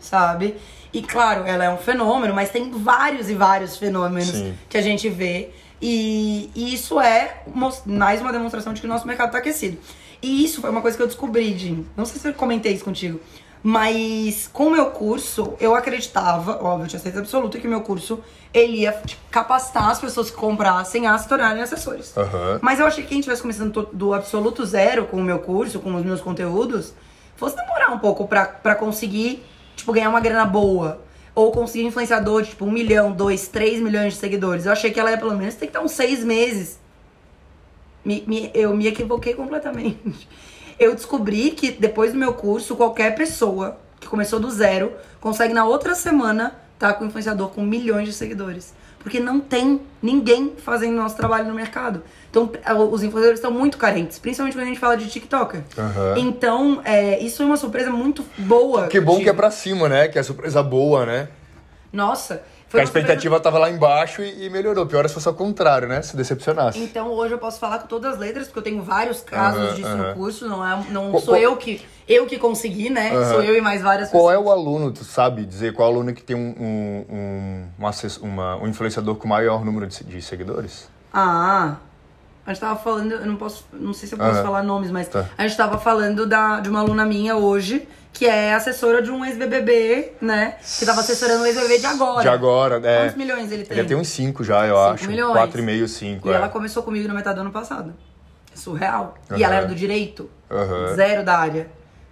[0.01, 0.57] sabe?
[0.93, 4.55] E claro, ela é um fenômeno, mas tem vários e vários fenômenos Sim.
[4.69, 5.51] que a gente vê.
[5.81, 7.43] E, e isso é
[7.87, 9.79] mais uma demonstração de que o nosso mercado tá aquecido.
[10.21, 11.85] E isso foi uma coisa que eu descobri, Jim.
[11.97, 13.21] Não sei se eu comentei isso contigo.
[13.63, 17.81] Mas com o meu curso, eu acreditava, óbvio, eu tinha certeza absoluta que o meu
[17.83, 18.19] curso
[18.53, 22.13] ele ia tipo, capacitar as pessoas que comprassem a se tornarem assessores.
[22.17, 22.59] Aham.
[22.61, 25.95] Mas eu achei que quem estivesse começando do absoluto zero com o meu curso, com
[25.95, 26.93] os meus conteúdos,
[27.37, 29.45] fosse demorar um pouco pra, pra conseguir,
[29.77, 31.01] tipo, ganhar uma grana boa.
[31.35, 34.67] Ou conseguir influenciador de, tipo, um milhão, dois, três milhões de seguidores.
[34.67, 36.79] Eu achei que ela ia, pelo menos, ter que estar uns seis meses.
[38.05, 40.29] Me- me- eu me equivoquei completamente.
[40.83, 45.65] Eu descobri que, depois do meu curso, qualquer pessoa que começou do zero consegue, na
[45.65, 48.75] outra semana, estar com um influenciador com milhões de seguidores.
[48.99, 52.03] Porque não tem ninguém fazendo nosso trabalho no mercado.
[52.31, 52.45] Então,
[52.91, 55.61] os influenciadores estão muito carentes, principalmente quando a gente fala de TikToker.
[55.79, 56.15] Aham.
[56.19, 58.87] Então, é, isso é uma surpresa muito boa.
[58.89, 60.09] Que bom de- que é pra cima, né?
[60.09, 61.29] Que é surpresa boa, né?
[61.93, 62.43] Nossa,
[62.73, 64.87] Porque a uma expectativa tava lá embaixo e, e melhorou.
[64.87, 66.01] Pior é se fosse ao contrário, né?
[66.01, 66.79] Se decepcionasse.
[66.79, 69.75] Então hoje eu posso falar com todas as letras, porque eu tenho vários casos Aham,
[69.75, 70.09] disso aham.
[70.09, 73.11] no curso, não, é, não Qual- sou qual- eu que eu que consegui, né?
[73.11, 73.31] Aham.
[73.31, 74.35] Sou eu e mais várias Qual pessoas.
[74.35, 78.17] é o aluno, tu sabe dizer qual aluno que tem um, um, um, um, acess-
[78.19, 80.89] uma- um influenciador com maior número de, de seguidores?
[81.13, 81.77] Ah,
[82.47, 85.09] a gente tava falando, eu não posso, não sei se eu posso falar nomes, mas
[85.09, 85.27] Tá.
[85.37, 89.25] a gente tava falando da, de uma aluna minha hoje, que é assessora de um
[89.25, 90.57] ex-BBB, né?
[90.79, 92.23] Que tava assessorando o ex-BBB de agora.
[92.23, 93.01] De agora, é.
[93.05, 93.79] Quantos milhões ele tem?
[93.79, 95.09] Ele tem uns 5 já, eu Cinco acho.
[95.09, 95.37] milhões.
[95.37, 96.29] 4,5, 5.
[96.29, 96.35] E é.
[96.35, 97.95] ela começou comigo na metade do ano passado.
[98.53, 99.15] É surreal.
[99.31, 99.43] E Aham.
[99.45, 100.31] ela era do direito.
[100.51, 100.95] Aham.
[100.95, 101.69] Zero da área.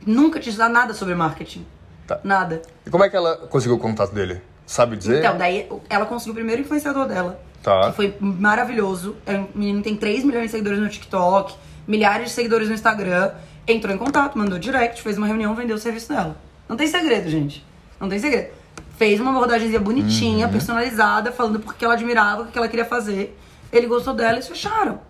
[0.06, 1.66] Nunca tinha estudado nada sobre marketing.
[2.06, 2.18] Tá.
[2.24, 2.62] Nada.
[2.86, 4.40] E como é que ela conseguiu o contato dele?
[4.66, 5.18] Sabe dizer?
[5.18, 7.40] Então, daí ela conseguiu o primeiro influenciador dela.
[7.62, 7.90] Tá.
[7.90, 9.16] Que foi maravilhoso.
[9.26, 11.54] É um menino tem 3 milhões de seguidores no TikTok,
[11.86, 13.32] milhares de seguidores no Instagram.
[13.70, 16.36] Entrou em contato, mandou direct, fez uma reunião, vendeu o serviço dela.
[16.68, 17.64] Não tem segredo, gente.
[18.00, 18.50] Não tem segredo.
[18.96, 20.52] Fez uma abordagemzinha bonitinha, Uhum.
[20.52, 23.38] personalizada, falando porque ela admirava, o que ela queria fazer.
[23.72, 25.00] Ele gostou dela e fecharam.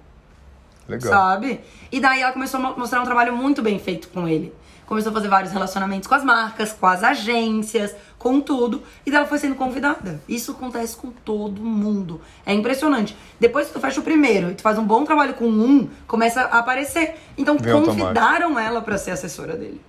[0.89, 1.13] Legal.
[1.13, 1.61] Sabe?
[1.91, 4.53] E daí ela começou a mo- mostrar um trabalho muito bem feito com ele.
[4.87, 8.83] Começou a fazer vários relacionamentos com as marcas, com as agências, com tudo.
[9.07, 10.21] E daí ela foi sendo convidada.
[10.29, 12.21] Isso acontece com todo mundo.
[12.45, 13.17] É impressionante.
[13.41, 16.43] Depois que tu fecha o primeiro e tu faz um bom trabalho com um, começa
[16.43, 17.15] a aparecer.
[17.39, 18.03] Então Vem automático.
[18.05, 19.81] convidaram ela pra ser assessora dele.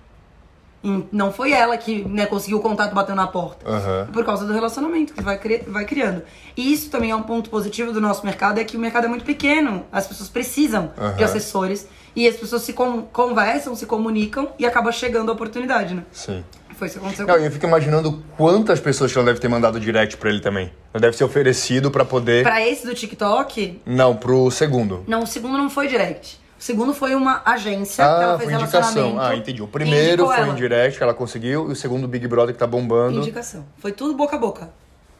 [0.82, 3.68] E não foi ela que né, conseguiu o contato batendo na porta.
[3.68, 4.08] Aham.
[4.12, 6.22] Por causa do relacionamento que vai, cri- vai criando.
[6.56, 9.08] E isso também é um ponto positivo do nosso mercado, é que o mercado é
[9.08, 9.84] muito pequeno.
[9.92, 11.24] As pessoas precisam de Aham.
[11.24, 11.86] assessores.
[12.16, 16.02] E as pessoas se con- conversam, se comunicam e acaba chegando a oportunidade, né?
[16.12, 16.44] Sim.
[16.82, 19.46] Foi isso que aconteceu Não, com eu fico imaginando quantas pessoas que ela deve ter
[19.46, 20.72] mandado direct pra ele também.
[20.92, 22.42] Ela deve ser oferecido pra poder.
[22.42, 25.04] Pra esse do TikTok, Não, pro segundo.
[25.06, 26.40] não, o segundo não foi direct.
[26.58, 29.20] O segundo foi uma agência que ela Ah, fez foi indicação.
[29.20, 29.62] Ah, entendi.
[29.62, 30.52] O primeiro foi ela.
[30.52, 33.18] um direct que ela conseguiu e o segundo Big Brother que tá bombando.
[33.20, 33.64] Indicação.
[33.78, 34.68] Foi tudo boca a boca.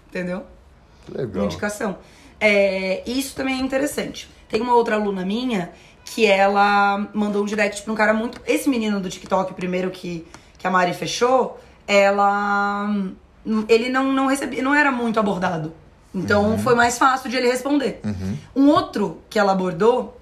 [0.09, 0.43] Entendeu?
[1.15, 1.45] Legal.
[1.45, 1.97] indicação.
[2.41, 4.29] É, isso também é interessante.
[4.49, 5.71] Tem uma outra aluna minha
[6.05, 8.41] que ela mandou um direct pra um cara muito.
[8.49, 10.27] Esse menino do TikTok, primeiro que,
[10.63, 12.89] que a Mari fechou, ela.
[13.69, 15.75] Ele não, não recebia, não era muito abordado.
[16.15, 18.01] Então foi mais fácil de ele responder.
[18.55, 20.21] Um outro que ela abordou,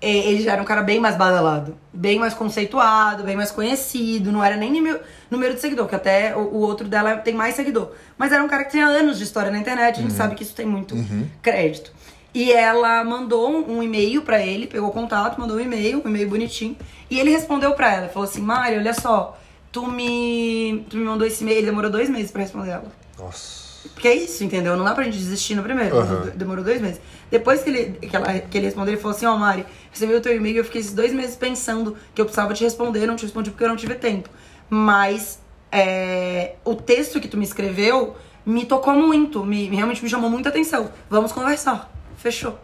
[0.00, 4.30] é, ele já era um cara bem mais badalado, bem mais conceituado, bem mais conhecido,
[4.30, 7.56] não era nem número, número de seguidor, que até o, o outro dela tem mais
[7.56, 7.90] seguidor.
[8.16, 10.44] Mas era um cara que tinha anos de história na internet, a gente sabe que
[10.44, 10.94] isso tem muito
[11.42, 11.90] crédito.
[12.32, 16.76] E ela mandou um, e-mail pra ele, pegou contato, mandou um e-mail, um e-mail bonitinho,
[17.10, 19.39] e ele respondeu pra ela, falou assim: Mari, olha só,
[19.72, 22.92] tu me, tu me mandou esse e-mail, ele demorou dois meses pra responder ela.
[23.18, 23.60] Nossa.
[23.94, 24.76] Porque é isso, entendeu?
[24.76, 25.96] Não dá pra gente desistir no primeiro.
[25.96, 27.00] Mas Demorou dois meses.
[27.30, 30.20] Depois que ele, que, ela, que ele respondeu, ele falou assim, ó, Mari, recebi o
[30.20, 33.16] teu e-mail e eu fiquei esses dois meses pensando que eu precisava te responder, não
[33.16, 34.28] te respondi porque eu não tive tempo.
[34.68, 35.38] Mas
[35.72, 40.48] é, o texto que tu me escreveu me tocou muito, me, realmente me chamou muita
[40.48, 40.90] atenção.
[41.08, 41.90] Vamos conversar.
[42.16, 42.58] Fechou.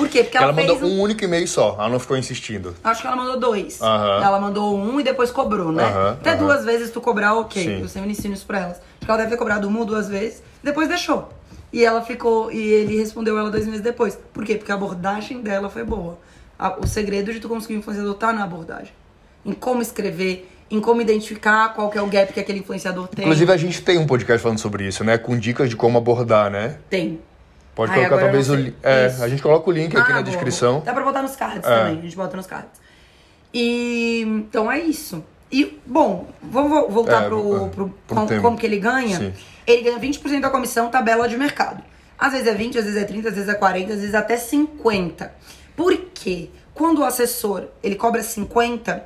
[0.00, 0.22] Por quê?
[0.24, 0.92] Porque ela, Ela, fez mandou um...
[0.98, 2.74] um único e-mail só, ela não ficou insistindo.
[2.82, 3.80] Acho que ela mandou dois.
[3.80, 5.84] Ela mandou um e depois cobrou, né?
[5.84, 7.62] Aham, Até duas vezes tu cobrar, ok.
[7.62, 7.80] Sim.
[7.82, 8.76] Eu sempre ensino isso pra elas.
[8.78, 11.28] Acho que ela deve ter cobrado uma ou duas vezes, depois deixou.
[11.72, 14.18] E ela ficou, e ele respondeu ela dois meses depois.
[14.32, 14.56] Por quê?
[14.56, 16.18] Porque a abordagem dela foi boa.
[16.58, 18.92] A- o segredo de tu conseguir um influenciador tá na abordagem.
[19.46, 23.24] Em como escrever, em como identificar qual que é o gap que aquele influenciador tem.
[23.24, 25.16] Inclusive, a gente tem um podcast falando sobre isso, né?
[25.16, 26.78] Com dicas de como abordar, né?
[26.90, 27.20] Tem.
[27.80, 28.76] Pode Ai, colocar talvez o link.
[28.82, 30.82] É, a gente coloca o link aqui Ah, na boa, descrição.
[30.84, 31.78] Dá pra botar nos cards É.
[31.78, 31.98] também.
[31.98, 32.78] A gente bota nos cards.
[33.54, 35.24] E então é isso.
[35.50, 38.42] E, bom, vamos vo- voltar É, pro, é, pro, pro com- tema.
[38.42, 39.16] como que ele ganha.
[39.16, 39.32] Sim.
[39.66, 41.82] Ele ganha 20% da comissão tabela de mercado.
[42.18, 44.36] Às vezes é 20, às vezes é 30, às vezes é 40, às vezes até
[44.36, 45.32] 50.
[45.74, 46.50] Por quê?
[46.74, 49.02] Quando o assessor, ele cobra 50,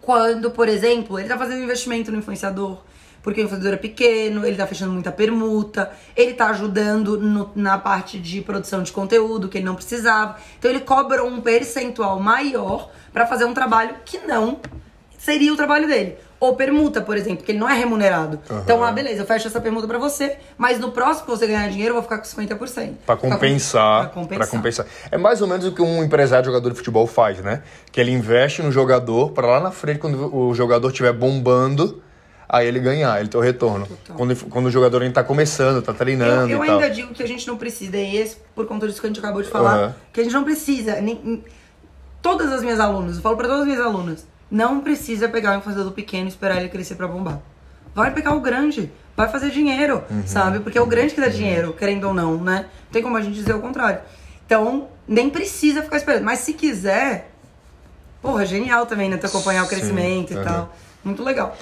[0.00, 2.78] quando, por exemplo, ele tá fazendo investimento no influenciador,
[3.22, 7.78] porque o influenciador é pequeno, ele tá fechando muita permuta, ele tá ajudando no- na
[7.78, 10.36] parte de produção de conteúdo que ele não precisava.
[10.58, 14.58] Então ele cobra um percentual maior pra fazer um trabalho que não
[15.18, 16.16] seria o trabalho dele.
[16.40, 18.40] Ou permuta, por exemplo, que ele não é remunerado.
[18.64, 21.68] Então, ah, beleza, eu fecho essa permuta pra você, mas no próximo que você ganhar
[21.68, 22.96] dinheiro, eu vou ficar com 50%.
[23.06, 24.38] Pra Ficar com- compensar, Pra compensar.
[24.38, 24.86] pra compensar.
[25.12, 27.62] É mais ou menos o que um empresário jogador de futebol faz, né?
[27.92, 32.02] Que ele investe no jogador pra lá na frente, quando o jogador estiver bombando,
[32.52, 33.86] aí ele ganhar, ele ter o retorno.
[33.86, 34.14] Total.
[34.16, 36.78] Quando, quando o jogador ainda tá começando, tá treinando Eu, eu e tal.
[36.80, 39.18] ainda digo que a gente não precisa, e esse, por conta disso que a gente
[39.18, 39.94] acabou de falar, Aham.
[40.12, 41.00] que a gente não precisa.
[41.00, 41.42] Nem,
[42.20, 45.58] todas as minhas alunas, eu falo pra todas as minhas alunas, não precisa pegar um
[45.58, 47.40] influenciador pequeno e esperar ele crescer pra bombar.
[47.94, 50.26] Vai pegar o grande, vai fazer dinheiro, Uhum.
[50.26, 50.60] sabe?
[50.60, 52.66] Porque é o grande que dá dinheiro, querendo ou não, né?
[52.84, 54.00] Não tem como a gente dizer o contrário.
[54.44, 56.24] Então, nem precisa ficar esperando.
[56.24, 57.30] Mas se quiser,
[58.20, 59.16] porra, genial também, né?
[59.16, 60.44] Tu acompanhar o Sim, crescimento e aham.
[60.44, 60.76] tal.
[61.04, 61.56] Muito legal.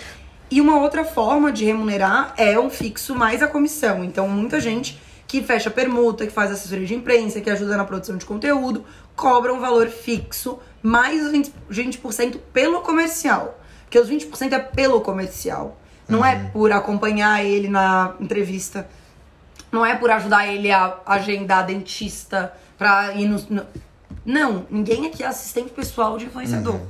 [0.50, 4.02] E uma outra forma de remunerar é um fixo mais a comissão.
[4.04, 8.16] Então, muita gente que fecha permuta, que faz assessoria de imprensa, que ajuda na produção
[8.16, 8.84] de conteúdo,
[9.14, 13.58] cobra um valor fixo mais os 20%, 20% pelo comercial.
[13.84, 15.78] Porque os 20% é pelo comercial.
[16.08, 18.88] Não é por acompanhar ele na entrevista.
[19.70, 23.38] Não é por ajudar ele a agendar dentista pra ir no.
[23.48, 23.66] no-
[24.26, 26.80] Não, ninguém aqui é assistente pessoal de influenciador.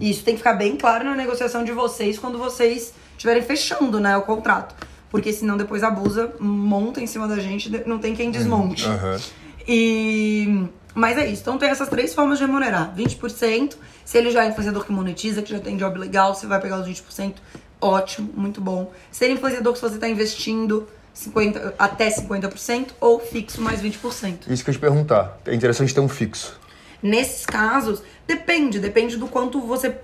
[0.00, 2.92] E isso tem que ficar bem claro na negociação de vocês quando vocês
[3.24, 4.74] estiverem fechando, né, o contrato.
[5.10, 8.86] Porque senão depois abusa, monta em cima da gente, não tem quem desmonte.
[8.86, 9.20] Aham.
[9.66, 10.66] E.
[10.94, 11.42] Mas é isso.
[11.42, 13.74] Então tem essas três formas de remunerar: 20%.
[14.04, 16.80] Se ele já é influenciador que monetiza, que já tem job legal, você vai pegar
[16.80, 17.34] os 20%.
[17.80, 18.92] ótimo, muito bom.
[19.10, 24.48] Ser influenciador se você está investindo 50, até 50% ou fixo mais 20%.
[24.48, 25.38] Isso que eu te perguntar.
[25.46, 26.58] É interessante ter um fixo.
[27.02, 29.96] Nesses casos, depende, depende do quanto você,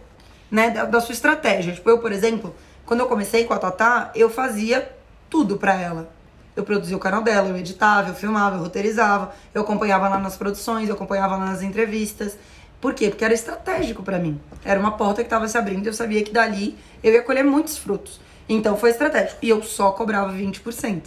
[0.51, 1.75] né, da, da sua estratégia.
[1.75, 2.55] Tipo, eu, por exemplo,
[2.91, 4.91] quando eu comecei com a Tatá, eu fazia
[5.31, 6.11] tudo pra ela.
[6.57, 10.37] Eu produzia o canal dela, eu editava, eu filmava, eu roteirizava, eu acompanhava lá nas
[10.37, 12.37] produções, eu acompanhava lá nas entrevistas.
[12.81, 13.09] Por quê?
[13.09, 14.41] Porque era estratégico pra mim.
[14.65, 17.45] Era uma porta que tava se abrindo e eu sabia que dali eu ia colher
[17.45, 18.21] muitos frutos.
[18.49, 19.39] Então foi estratégico.
[19.41, 21.03] E eu só cobrava 20%.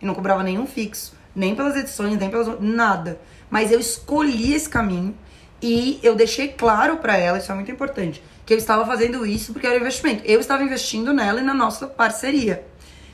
[0.00, 2.58] E não cobrava nenhum fixo, nem pelas edições, nem pelas.
[2.58, 3.20] nada.
[3.50, 5.14] Mas eu escolhi esse caminho
[5.60, 9.52] e eu deixei claro pra ela, isso é muito importante, que eu estava fazendo isso
[9.52, 10.22] porque era investimento.
[10.24, 12.64] Eu estava investindo nela e na nossa parceria.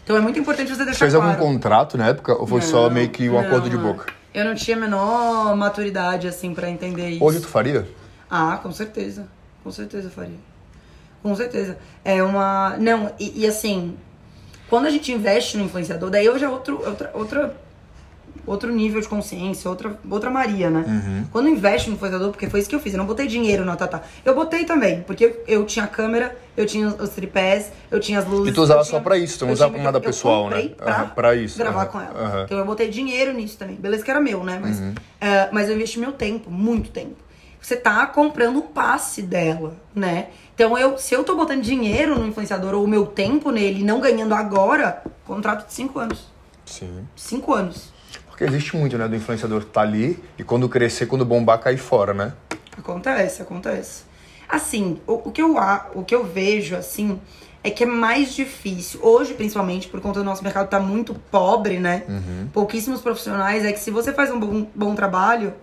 [0.05, 1.29] Então é muito importante você deixar Fez claro.
[1.29, 3.83] algum contrato na época ou foi só meio que um Não, acordo de não.
[3.83, 4.13] boca?
[4.33, 7.25] Eu não tinha a menor maturidade, assim, pra entender isso.
[7.25, 7.85] Hoje tu faria?
[8.31, 9.27] Ah, com certeza.
[9.65, 10.39] Com certeza faria.
[11.21, 11.79] Com certeza.
[12.05, 12.77] É uma.
[12.79, 13.97] Não, e, e assim,
[14.71, 17.57] quando a gente investe no influenciador, daí hoje é outro, outra, outra,
[18.47, 20.85] outro nível de consciência, outra, outra Maria, né?
[20.87, 21.25] Uhum.
[21.33, 23.77] Quando investe no influenciador, porque foi isso que eu fiz, eu não botei dinheiro na
[23.77, 24.03] Tatá.
[24.25, 28.27] Eu botei também, porque eu, tinha a câmera, eu tinha os tripés, eu tinha as
[28.27, 28.49] luzes.
[28.49, 30.49] E tu usava eu só tinha- pra isso, tu não usava tinha- pra nada pessoal,
[30.51, 30.69] né?
[30.77, 32.43] Pra, Aham, pra isso, gravar aham, com ela.
[32.45, 33.77] Então eu botei dinheiro nisso também.
[33.77, 34.59] Beleza que era meu, né?
[34.61, 34.95] Mas, Uhum.
[35.21, 37.17] é, mas eu investi meu tempo, muito tempo.
[37.61, 40.27] Você tá comprando um passe dela, né?
[40.55, 44.01] Então, eu, se eu tô botando dinheiro no influenciador ou o meu tempo nele não
[44.01, 46.27] ganhando agora, contrato de cinco anos.
[46.67, 47.07] Sim.
[47.17, 47.94] Cinco anos.
[48.35, 52.13] Porque existe muito, né, do influenciador tá ali e quando crescer, quando bombar, cair fora,
[52.13, 52.33] né?
[52.77, 54.03] Acontece, acontece.
[54.49, 55.55] Assim, o, o que eu,
[55.95, 57.21] o que eu vejo, assim,
[57.63, 58.99] é que é mais difícil.
[59.05, 62.03] Hoje, principalmente, por conta do nosso mercado tá muito pobre, né?
[62.53, 63.65] Pouquíssimos profissionais.
[63.65, 65.55] É que se você faz um bom, bom trabalho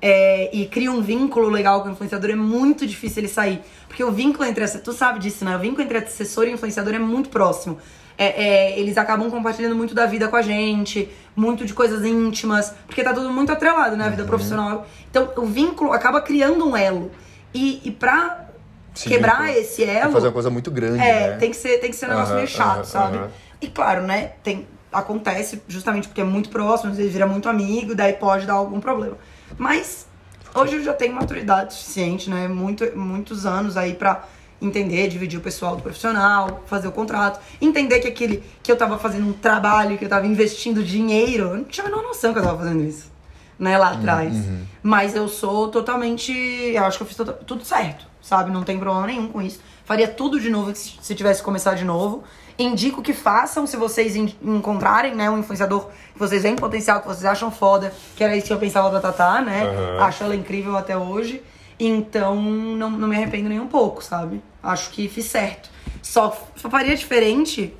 [0.00, 3.60] é, e cria um vínculo legal com o influenciador, é muito difícil ele sair.
[3.88, 4.64] Porque o vínculo entre...
[4.68, 5.56] Tu sabe disso, né?
[5.56, 7.76] O vínculo entre assessor e influenciador é muito próximo.
[8.16, 12.72] É, é, eles acabam compartilhando muito da vida com a gente, muito de coisas íntimas,
[12.86, 14.06] porque tá tudo muito atrelado, né?
[14.06, 14.86] A vida profissional.
[15.10, 17.10] Então, o vínculo acaba criando um elo.
[17.52, 18.46] E, e pra
[18.94, 20.12] Sim, quebrar esse Tem que elo.
[20.12, 21.36] fazer uma coisa muito grande, É, né?
[21.38, 23.20] tem que ser, tem que ser um negócio Aham, meio chato, aham, sabe?
[23.60, 27.94] E claro, né, tem, acontece justamente porque é muito próximo, às vezes vira muito amigo,
[27.94, 29.16] daí pode dar algum problema.
[29.58, 30.06] Mas
[30.54, 32.46] hoje eu já tenho maturidade suficiente, né?
[32.46, 34.24] Muito, muitos anos aí pra
[34.60, 38.98] entender, dividir o pessoal do profissional, fazer o contrato, entender que aquele que eu tava
[38.98, 42.38] fazendo um trabalho, que eu tava investindo dinheiro, eu não tinha a menor noção que
[42.38, 43.10] eu tava fazendo isso,
[43.58, 44.34] né, lá atrás.
[44.82, 48.50] Mas eu sou totalmente, eu acho que eu fiz tota- tudo certo, sabe?
[48.50, 49.60] Não tem problema nenhum com isso.
[49.84, 52.24] Faria tudo de novo se se tivesse que começar de novo.
[52.58, 57.06] Indico que façam se vocês en- encontrarem, né, um influenciador que vocês veem potencial, que
[57.08, 59.64] vocês acham foda, que era isso que eu pensava da Tatá, né?
[59.66, 60.04] Aham.
[60.04, 61.42] Acho ela incrível até hoje.
[61.78, 64.40] Então, não, não me arrependo nem um pouco, sabe?
[64.62, 65.68] Acho que fiz certo.
[66.02, 67.74] Só, só faria diferente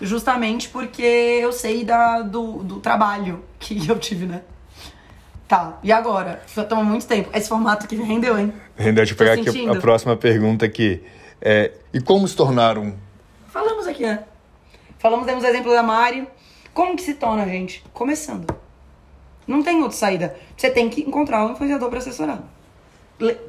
[0.00, 4.42] justamente porque eu sei da, do, do trabalho que eu tive, né?
[5.46, 6.42] Tá, e agora?
[6.68, 7.28] Toma muito tempo.
[7.36, 8.52] Esse formato aqui rendeu, hein?
[8.76, 11.02] Rendeu, deixa eu pegar aqui a- próxima pergunta aqui.
[11.40, 12.94] É, e como se tornar um...
[13.48, 14.22] Falamos aqui, né?
[14.98, 16.28] Falamos, temos o exemplo da Mari.
[16.72, 17.82] Como que se torna, gente?
[17.92, 18.46] Começando.
[19.44, 20.36] Não tem outra saída.
[20.56, 22.44] Você tem que encontrar um influenciador pra assessorar.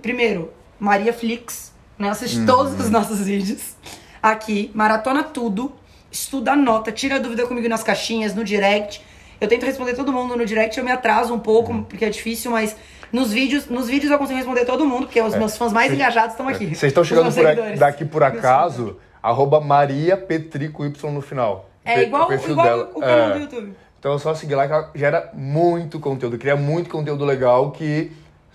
[0.01, 2.10] Primeiro, Maria Flix, né?
[2.10, 3.75] Assiste todos os nossos vídeos.
[4.21, 5.71] Aqui, maratona tudo.
[6.12, 9.01] Estuda, anota, tira dúvida comigo nas caixinhas, no direct.
[9.39, 12.51] Eu tento responder todo mundo no direct, eu me atraso um pouco, porque é difícil,
[12.51, 12.75] mas
[13.12, 15.99] nos vídeos, nos vídeos eu consigo responder todo mundo, porque os meus fãs mais Cês-
[15.99, 16.67] engajados estão aqui.
[16.67, 21.69] Vocês estão chegando por a- daqui por acaso, arroba Maria Petrico Y no final.
[21.84, 22.91] É Pe- igual, o igual dela.
[22.93, 23.34] o canal É.
[23.34, 23.73] do YouTube.
[23.99, 28.12] Então é só seguir lá que ela gera muito conteúdo, cria muito conteúdo legal que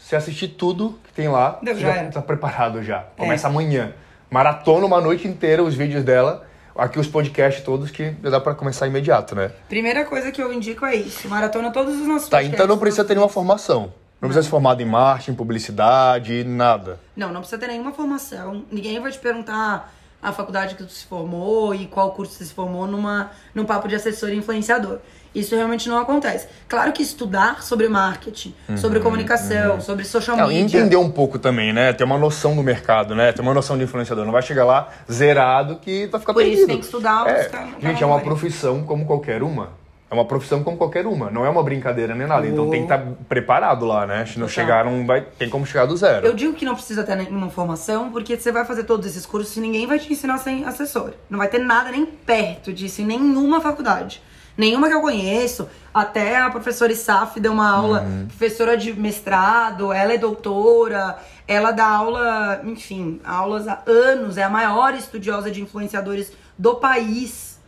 [0.07, 2.11] se assistir tudo que tem lá, Deu, você já já era.
[2.12, 2.99] tá preparado já.
[2.99, 3.05] É.
[3.16, 3.92] Começa amanhã.
[4.31, 8.55] Maratona uma noite inteira os vídeos dela, aqui os podcasts todos que já dá pra
[8.55, 9.51] começar imediato, né?
[9.69, 11.29] Primeira coisa que eu indico é isso.
[11.29, 12.55] Maratona todos os nossos Tá, podcasts.
[12.55, 13.92] então não precisa ter nenhuma formação.
[14.21, 17.01] Não precisa ser formado em marketing, publicidade, nada.
[17.16, 18.64] Não, não precisa ter nenhuma formação.
[18.71, 19.92] Ninguém vai te perguntar
[20.23, 23.88] a faculdade que tu se formou e qual curso você se formou numa, num papo
[23.88, 24.99] de assessor e influenciador.
[25.38, 26.49] Isso realmente não acontece.
[26.68, 30.81] Claro que estudar sobre marketing, sobre comunicação, sobre social Uhum, Não, e media.
[30.81, 31.92] entender um pouco também, né?
[31.92, 33.33] Ter uma noção do mercado, né?
[33.33, 34.25] Ter uma noção de influenciador.
[34.25, 36.66] Não vai chegar lá zerado que vai ficar Por isso perdido.
[36.68, 39.70] tem que estudar, É, buscar gente, é uma profissão como qualquer uma.
[40.09, 41.31] É uma profissão como qualquer uma.
[41.33, 42.46] Não é uma brincadeira nem nada.
[42.46, 44.25] Então tem que estar preparado lá, né?
[44.25, 44.64] Se não Total.
[44.64, 45.20] chegar, não vai...
[45.20, 46.25] tem como chegar do zero.
[46.25, 49.57] Eu digo que não precisa ter nenhuma formação, porque você vai fazer todos esses cursos
[49.57, 51.11] e ninguém vai te ensinar sem assessor.
[51.29, 54.22] Não vai ter nada nem perto disso em nenhuma faculdade.
[54.57, 55.69] Nenhuma que eu conheço.
[55.92, 58.27] Até a professora Isaf deu uma aula, Uhum.
[58.27, 61.16] professora de mestrado, ela é doutora,
[61.49, 67.59] ela dá aula, enfim, aulas há anos, é a maior estudiosa de influenciadores do país.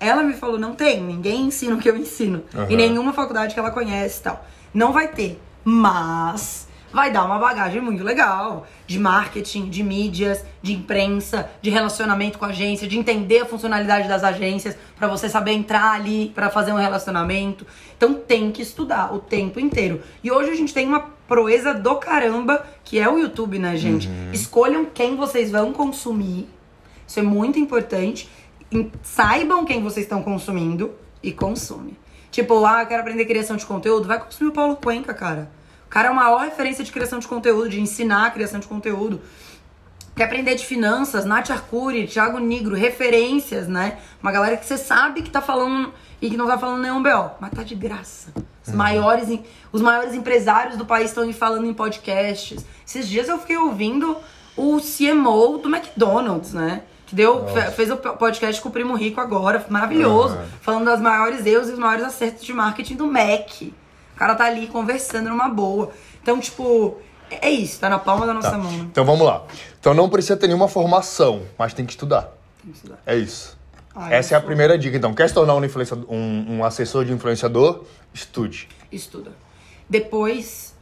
[0.00, 2.44] Ela me falou, não tem, ninguém ensina o que eu ensino.
[2.54, 2.66] Aham.
[2.70, 4.46] E nenhuma faculdade que ela conhece e tal.
[4.72, 5.40] Não vai ter.
[5.64, 12.38] Mas vai dar uma bagagem muito legal de marketing, de mídias, de imprensa, de relacionamento
[12.38, 16.50] com a agência, de entender a funcionalidade das agências, pra você saber entrar ali pra
[16.50, 17.66] fazer um relacionamento.
[17.96, 20.02] Então tem que estudar o tempo inteiro.
[20.22, 24.08] E hoje a gente tem uma proeza do caramba, que é o YouTube, né, gente?
[24.32, 26.48] Escolham quem vocês vão consumir.
[27.06, 28.28] Isso é muito importante.
[29.02, 31.96] Saibam quem vocês estão consumindo e consome.
[32.30, 35.50] Tipo, ah, eu quero aprender criação de conteúdo, vai consumir o Paulo Cuenca, cara.
[35.88, 38.66] O cara é a maior referência de criação de conteúdo, de ensinar a criação de
[38.68, 39.20] conteúdo.
[40.14, 43.98] Quer aprender de finanças, Nath Arcuri, Thiago Nigro, referências, né?
[44.22, 47.30] Uma galera que você sabe que tá falando e que não tá falando nenhum BO,
[47.40, 48.32] mas tá de graça.
[48.66, 52.66] Os, maiores, em- os maiores empresários do país estão falando em podcasts.
[52.86, 54.16] Esses dias eu fiquei ouvindo
[54.56, 56.82] o CMO do McDonald's, né?
[57.06, 60.34] Que deu, fe- fez o podcast com o Primo Rico agora, maravilhoso.
[60.34, 60.44] Aham.
[60.60, 63.62] Falando das maiores erros e os maiores acertos de marketing do Mac.
[64.18, 65.92] O cara tá ali conversando numa boa.
[66.20, 66.96] Então, tipo,
[67.30, 68.58] é isso, tá na palma da nossa Tá.
[68.58, 68.72] mão.
[68.72, 68.88] né?
[68.90, 69.44] Então vamos lá.
[69.78, 72.32] Então não precisa ter nenhuma formação, mas tem que estudar.
[72.60, 72.98] Tem que estudar.
[73.06, 73.56] É isso.
[73.94, 74.96] Ah, Essa é a primeira dica.
[74.96, 75.60] Então, quer se tornar um,
[76.08, 77.84] um, um assessor de influenciador?
[78.12, 78.68] Estude.
[78.90, 79.30] estuda.
[79.88, 80.74] Depois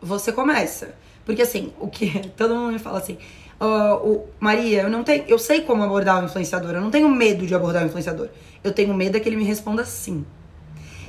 [0.00, 0.94] você começa.
[1.26, 3.18] Porque assim, o que todo mundo me fala assim,
[3.58, 7.08] "Ah, o, Maria, eu não tenho, eu sei como abordar o influenciador, eu não tenho
[7.08, 8.28] medo de abordar o influenciador.
[8.62, 10.24] Eu tenho medo é que ele me responda sim.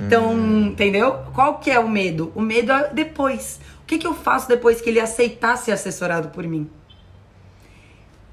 [0.00, 0.34] Então,
[0.66, 1.18] entendeu?
[1.34, 2.32] Qual que é o medo?
[2.34, 3.60] O medo é depois.
[3.82, 6.68] O que, que eu faço depois que ele aceitar ser assessorado por mim?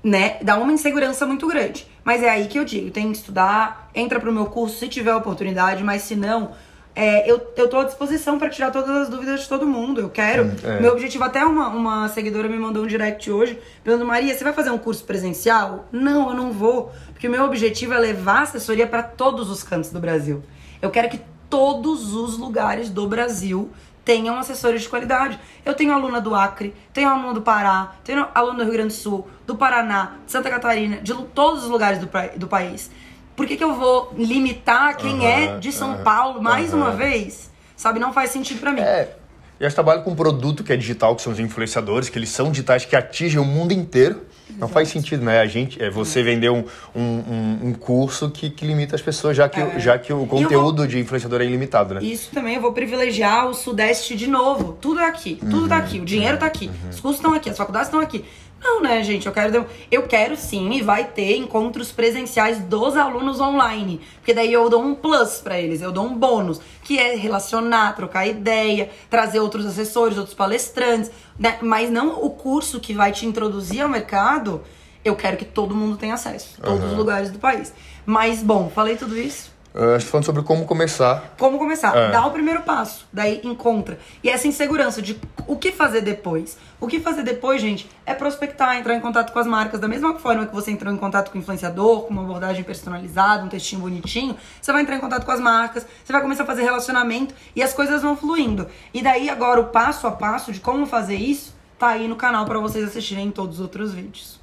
[0.03, 1.87] né, dá uma insegurança muito grande.
[2.03, 5.15] Mas é aí que eu digo, tem que estudar, entra pro meu curso se tiver
[5.15, 6.51] oportunidade, mas se não,
[6.93, 10.01] é, eu, eu tô à disposição pra tirar todas as dúvidas de todo mundo.
[10.01, 10.51] Eu quero.
[10.63, 10.81] é.
[10.81, 14.51] Meu objetivo, até uma, uma seguidora me mandou um direct hoje, perguntando, Maria, você vai
[14.51, 15.87] fazer um curso presencial?
[15.91, 16.91] Não, eu não vou.
[17.13, 20.43] Porque o meu objetivo é levar assessoria pra todos os cantos do Brasil.
[20.81, 21.21] Eu quero que
[21.53, 23.69] todos os lugares do Brasil
[24.03, 25.39] tenham assessores de qualidade.
[25.63, 28.93] Eu tenho aluna do Acre, tenho aluna do Pará, tenho aluna do Rio Grande do
[28.97, 32.89] Sul, do Paraná, de Santa Catarina, de todos os lugares do, do país.
[33.35, 36.81] Por que, que eu vou limitar quem é Aham, de São aham, Paulo mais aham.
[36.81, 37.51] uma vez?
[37.77, 38.81] Sabe, não faz sentido pra mim.
[38.81, 39.15] É.
[39.63, 42.19] E a gente trabalha com um produto que é digital, que são os influenciadores, que
[42.19, 44.23] eles são digitais que atingem o mundo inteiro.
[44.59, 45.39] Não faz sentido, né?
[45.39, 49.47] A gente, é você vender um, um, um- curso que, que limita as pessoas, já
[49.47, 49.79] que, É.
[49.79, 52.03] já que o vou- conteúdo de influenciador é ilimitado, né?
[52.03, 54.77] Isso também eu vou privilegiar o Sudeste de novo.
[54.81, 57.57] Tudo é aqui, tudo tá aqui, o dinheiro tá aqui, os cursos estão aqui, as
[57.57, 58.25] faculdades estão aqui.
[58.63, 59.27] Não, né, gente?
[59.27, 63.99] Eu quero, eu quero sim e vai ter encontros presenciais dos alunos online.
[64.15, 67.93] Porque daí eu dou um plus pra eles, eu dou um bônus, que é relacionar,
[67.93, 71.11] trocar ideia, trazer outros assessores, outros palestrantes.
[71.37, 71.57] né?
[71.61, 74.61] Mas não o curso que vai te introduzir ao mercado,
[75.03, 76.57] eu quero que todo mundo tenha acesso.
[76.61, 77.73] Todos os lugares do país.
[78.05, 79.51] Mas, bom, falei tudo isso.
[79.73, 81.33] Uh, estou falando sobre como começar.
[81.37, 81.95] Como começar?
[81.97, 82.11] É.
[82.11, 83.97] Dá o primeiro passo, daí encontra.
[84.23, 86.57] E essa insegurança de o que fazer depois.
[86.79, 89.79] O que fazer depois, gente, é prospectar, entrar em contato com as marcas.
[89.79, 93.43] Da mesma forma que você entrou em contato com o influenciador, com uma abordagem personalizada,
[93.43, 96.45] um textinho bonitinho, você vai entrar em contato com as marcas, você vai começar a
[96.45, 98.67] fazer relacionamento e as coisas vão fluindo.
[98.93, 102.45] E daí agora o passo a passo de como fazer isso tá aí no canal
[102.45, 104.42] pra vocês assistirem em todos os outros vídeos.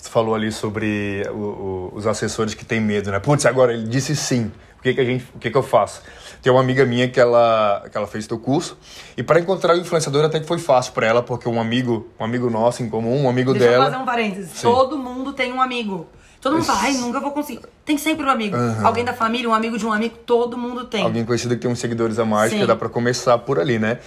[0.00, 3.18] Você falou ali sobre o- o- os assessores que têm medo, né?
[3.18, 4.52] Putz, agora ele disse sim.
[4.78, 6.00] O que, que, a gente, o que, que eu faço?
[6.42, 8.78] Tem uma amiga minha que ela, que ela fez teu curso
[9.16, 12.24] e para encontrar o influenciador até que foi fácil para ela, porque um amigo, um
[12.24, 13.84] amigo nosso em comum, um amigo Deixa eu dela.
[13.86, 14.50] fazer um parênteses.
[14.52, 14.62] Sim.
[14.62, 16.06] Todo mundo tem um amigo.
[16.40, 17.62] Todo mundo fala, ai, nunca vou conseguir.
[17.84, 18.54] Tem sempre um amigo.
[18.84, 21.02] Alguém da família, um amigo de um amigo, todo mundo tem.
[21.02, 22.60] Alguém conhecido que tem uns seguidores a mais, Sim.
[22.60, 23.98] que dá para começar por ali, né?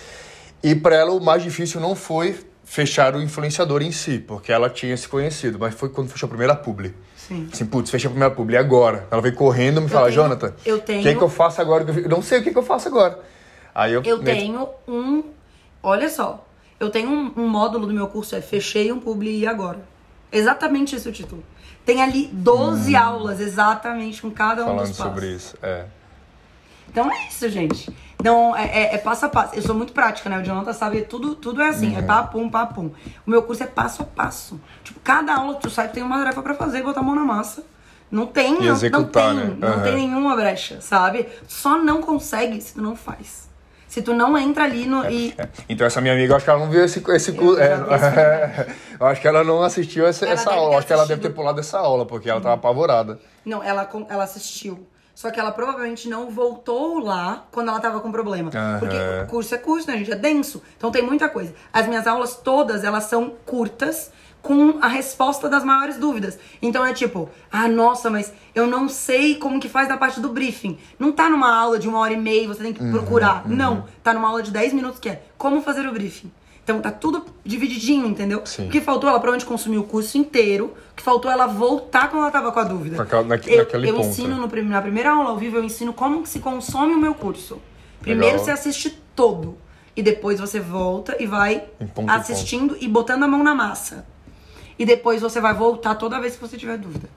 [0.63, 2.37] E para ela o mais difícil não foi
[2.71, 6.29] fechar o influenciador em si, porque ela tinha se conhecido, mas foi quando fechou a
[6.29, 6.93] primeira publi.
[7.15, 7.49] Sim.
[7.51, 9.07] Assim, putz, fecha a primeira publi, agora?
[9.09, 11.59] Ela veio correndo e me fala, tenho- Jonathan, eu o que, tenho- que eu faço
[11.59, 11.83] agora?
[11.91, 13.19] eu não sei o que, que eu faço agora.
[13.73, 15.23] Aí eu, Eu meto- tenho um.
[15.81, 16.45] Olha só.
[16.79, 19.79] Eu tenho um, um módulo do meu curso, é Fechei um Publi e agora.
[20.31, 21.43] Exatamente esse é o título.
[21.85, 24.67] Tem ali 12 aulas, exatamente, com cada um Hum.
[24.75, 25.13] falando dos passos.
[25.13, 25.55] sobre isso.
[25.63, 25.85] É.
[26.89, 27.91] Então é isso, gente.
[28.19, 29.55] Então, é, é- é passo a passo.
[29.55, 30.39] Eu sou muito prática, né?
[30.39, 31.99] O Jonathan sabe, tudo, tudo é assim, Uhum.
[31.99, 32.91] é papum, papum.
[33.25, 34.59] O meu curso é passo a passo.
[34.83, 37.03] Tipo, cada aula que tu sai, tu tem uma tarefa pra fazer e botar a
[37.03, 37.63] mão na massa.
[38.11, 39.55] Não tem, E não, não executar, tem, né?
[39.59, 39.83] não Aham.
[39.83, 41.27] tem nenhuma brecha, sabe?
[41.47, 43.47] Só não consegue se tu não faz.
[43.87, 45.09] Se tu não entra ali no.
[45.09, 45.47] E, É.
[45.69, 47.73] Então essa minha amiga, eu acho que ela não viu esse, esse Eu é,
[48.99, 50.77] eu acho que ela não assistiu essa, Ela essa aula.
[50.77, 53.19] acho que ela deve ter pulado essa aula, porque ela tava apavorada.
[53.45, 54.85] Não, ela, ela assistiu.
[55.19, 58.49] Só que ela provavelmente não voltou lá quando ela tava com problema.
[58.55, 58.79] Aham.
[58.79, 58.95] Porque
[59.27, 60.13] curso é curso, né, gente?
[60.13, 60.63] É denso.
[60.77, 61.53] Então tem muita coisa.
[61.73, 66.39] As minhas aulas todas, elas são curtas, com a resposta das maiores dúvidas.
[66.61, 70.29] Então é tipo, ah, nossa, mas eu não sei como que faz na parte do
[70.29, 70.77] briefing.
[70.97, 73.45] Não tá numa aula de uma hora e meia, você tem que procurar.
[73.45, 76.31] Não, tá numa aula de 10 minutos que é como fazer o briefing.
[76.69, 78.45] Então tá tudo divididinho, entendeu?
[78.45, 78.67] Sim.
[78.67, 80.75] O que faltou, ela provavelmente consumiu o curso inteiro.
[80.91, 82.95] O que faltou, ela voltar quando ela tava com a dúvida.
[82.95, 84.35] Naquela- naque- eu naquele eu ponto, ensino é.
[84.35, 87.59] no na primeira aula ao vivo, eu ensino como que se consome o meu curso.
[88.01, 88.45] Primeiro Legal.
[88.45, 89.57] você assiste todo.
[89.95, 91.63] E depois você volta e vai
[91.95, 94.05] ponto assistindo e botando a mão na massa.
[94.77, 97.09] E depois você vai voltar toda vez que você tiver dúvida.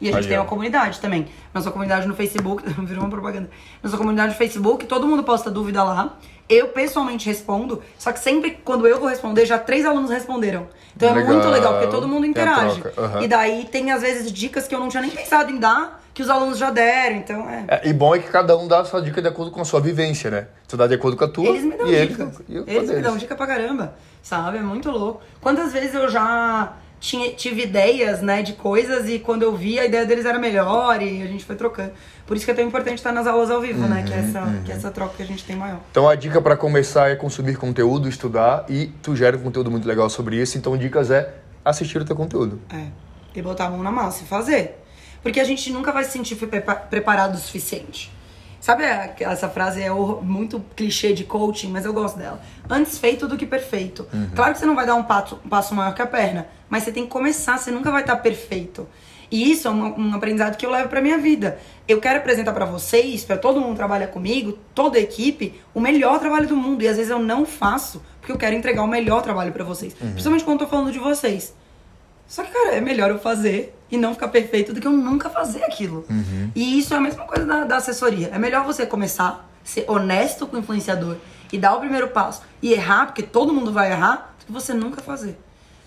[0.00, 1.28] E a gente Aí, tem uma comunidade também.
[1.54, 3.48] Nossa comunidade no Facebook, virou uma propaganda.
[3.82, 6.18] Nossa comunidade no Facebook, todo mundo posta dúvida lá.
[6.48, 10.66] Eu pessoalmente respondo, só que sempre quando eu vou responder, já três alunos responderam.
[10.94, 11.32] Então é Legal.
[11.32, 12.82] muito legal, porque todo mundo interage.
[12.98, 13.22] aham.
[13.22, 16.22] E daí tem às vezes dicas que eu não tinha nem pensado em dar, que
[16.22, 17.16] os alunos já deram.
[17.16, 17.64] Então é.
[17.68, 19.64] É, e bom é que cada um dá a sua dica de acordo com a
[19.64, 20.46] sua vivência, né?
[20.68, 22.22] Tu dá de acordo com a tua Eles me dão e dica.
[22.48, 23.94] eles, e Eles me dão dica pra caramba.
[24.22, 24.58] Sabe?
[24.58, 25.22] É muito louco.
[25.40, 26.74] Quantas vezes eu já
[27.04, 31.02] tinha, tive ideias, né, de coisas e quando eu vi a ideia deles era melhor
[31.02, 31.92] e a gente foi trocando.
[32.26, 34.02] Por isso que é tão importante estar nas aulas ao vivo, né?
[34.06, 35.80] Que é, essa, que é essa troca que a gente tem maior.
[35.90, 39.86] Então a dica pra começar é consumir conteúdo, estudar e tu gera um conteúdo muito
[39.86, 40.56] legal sobre isso.
[40.56, 42.58] Então dicas é assistir o teu conteúdo.
[42.72, 42.86] É.
[43.34, 44.80] E botar a mão na massa e fazer.
[45.22, 48.10] Porque a gente nunca vai se sentir prepa- preparado o suficiente.
[48.64, 52.40] Sabe a- essa frase é muito clichê de coaching, mas eu gosto dela.
[52.70, 54.06] Antes feito do que perfeito.
[54.34, 56.82] Claro que você não vai dar um passo, um passo maior que a perna, mas
[56.82, 58.88] você tem que começar, você nunca vai estar perfeito.
[59.30, 61.58] E isso é um, um aprendizado que eu levo pra minha vida.
[61.86, 65.80] Eu quero apresentar pra vocês, pra todo mundo que trabalha comigo, toda a equipe, o
[65.80, 66.82] melhor trabalho do mundo.
[66.82, 69.92] E às vezes eu não faço, porque eu quero entregar o melhor trabalho pra vocês.
[69.92, 71.54] Principalmente quando eu tô falando de vocês.
[72.26, 75.28] Só que, cara, é melhor eu fazer e não ficar perfeito do que eu nunca
[75.30, 76.04] fazer aquilo.
[76.54, 78.30] E isso é a mesma coisa da, da assessoria.
[78.32, 81.16] É melhor você começar, ser honesto com o influenciador
[81.52, 84.72] e dar o primeiro passo e errar, porque todo mundo vai errar, do que você
[84.74, 85.38] nunca fazer.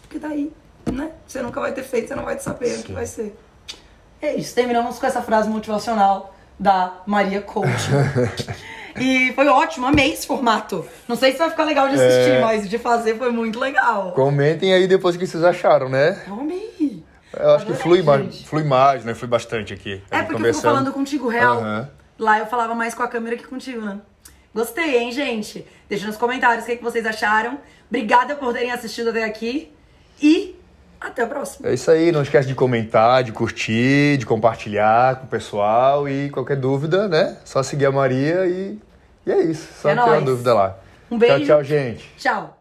[0.01, 0.53] Porque daí,
[0.91, 1.11] né?
[1.27, 3.37] Você nunca vai ter feito, você não vai saber o que vai ser.
[4.21, 4.55] É isso.
[4.55, 7.67] Terminamos com essa frase motivacional da Maria Coach.
[8.99, 10.85] e foi ótimo, amei esse formato.
[11.07, 12.41] Não sei se vai ficar legal de assistir, É.
[12.41, 14.11] mas de fazer foi muito legal.
[14.13, 16.21] Comentem aí depois o que vocês acharam, né?
[16.27, 17.03] Eu amei.
[17.37, 19.13] Eu acho que Adorei, flui mais, flui mais, né?
[19.13, 20.01] Flui bastante aqui.
[20.09, 21.57] É porque eu fico falando contigo real.
[21.59, 21.89] Aham.
[22.17, 23.99] Lá eu falava mais com a câmera que contigo, né?
[24.55, 25.65] Gostei, hein, gente?
[25.87, 27.59] Deixa nos comentários o que, que vocês acharam.
[27.89, 29.71] Obrigada por terem assistido até aqui.
[30.19, 30.55] E
[30.99, 31.69] até a próxima.
[31.69, 36.31] É isso aí, não esquece de comentar, de curtir, de compartilhar com o pessoal e
[36.31, 37.37] qualquer dúvida, né?
[37.45, 38.79] Só seguir a Maria e,
[39.27, 39.67] e é isso.
[39.81, 40.23] Só É tirar nóis.
[40.23, 40.77] dúvida lá.
[41.11, 41.37] Um beijo.
[41.45, 42.09] Tchau, tchau, gente.
[42.17, 42.56] Tchau.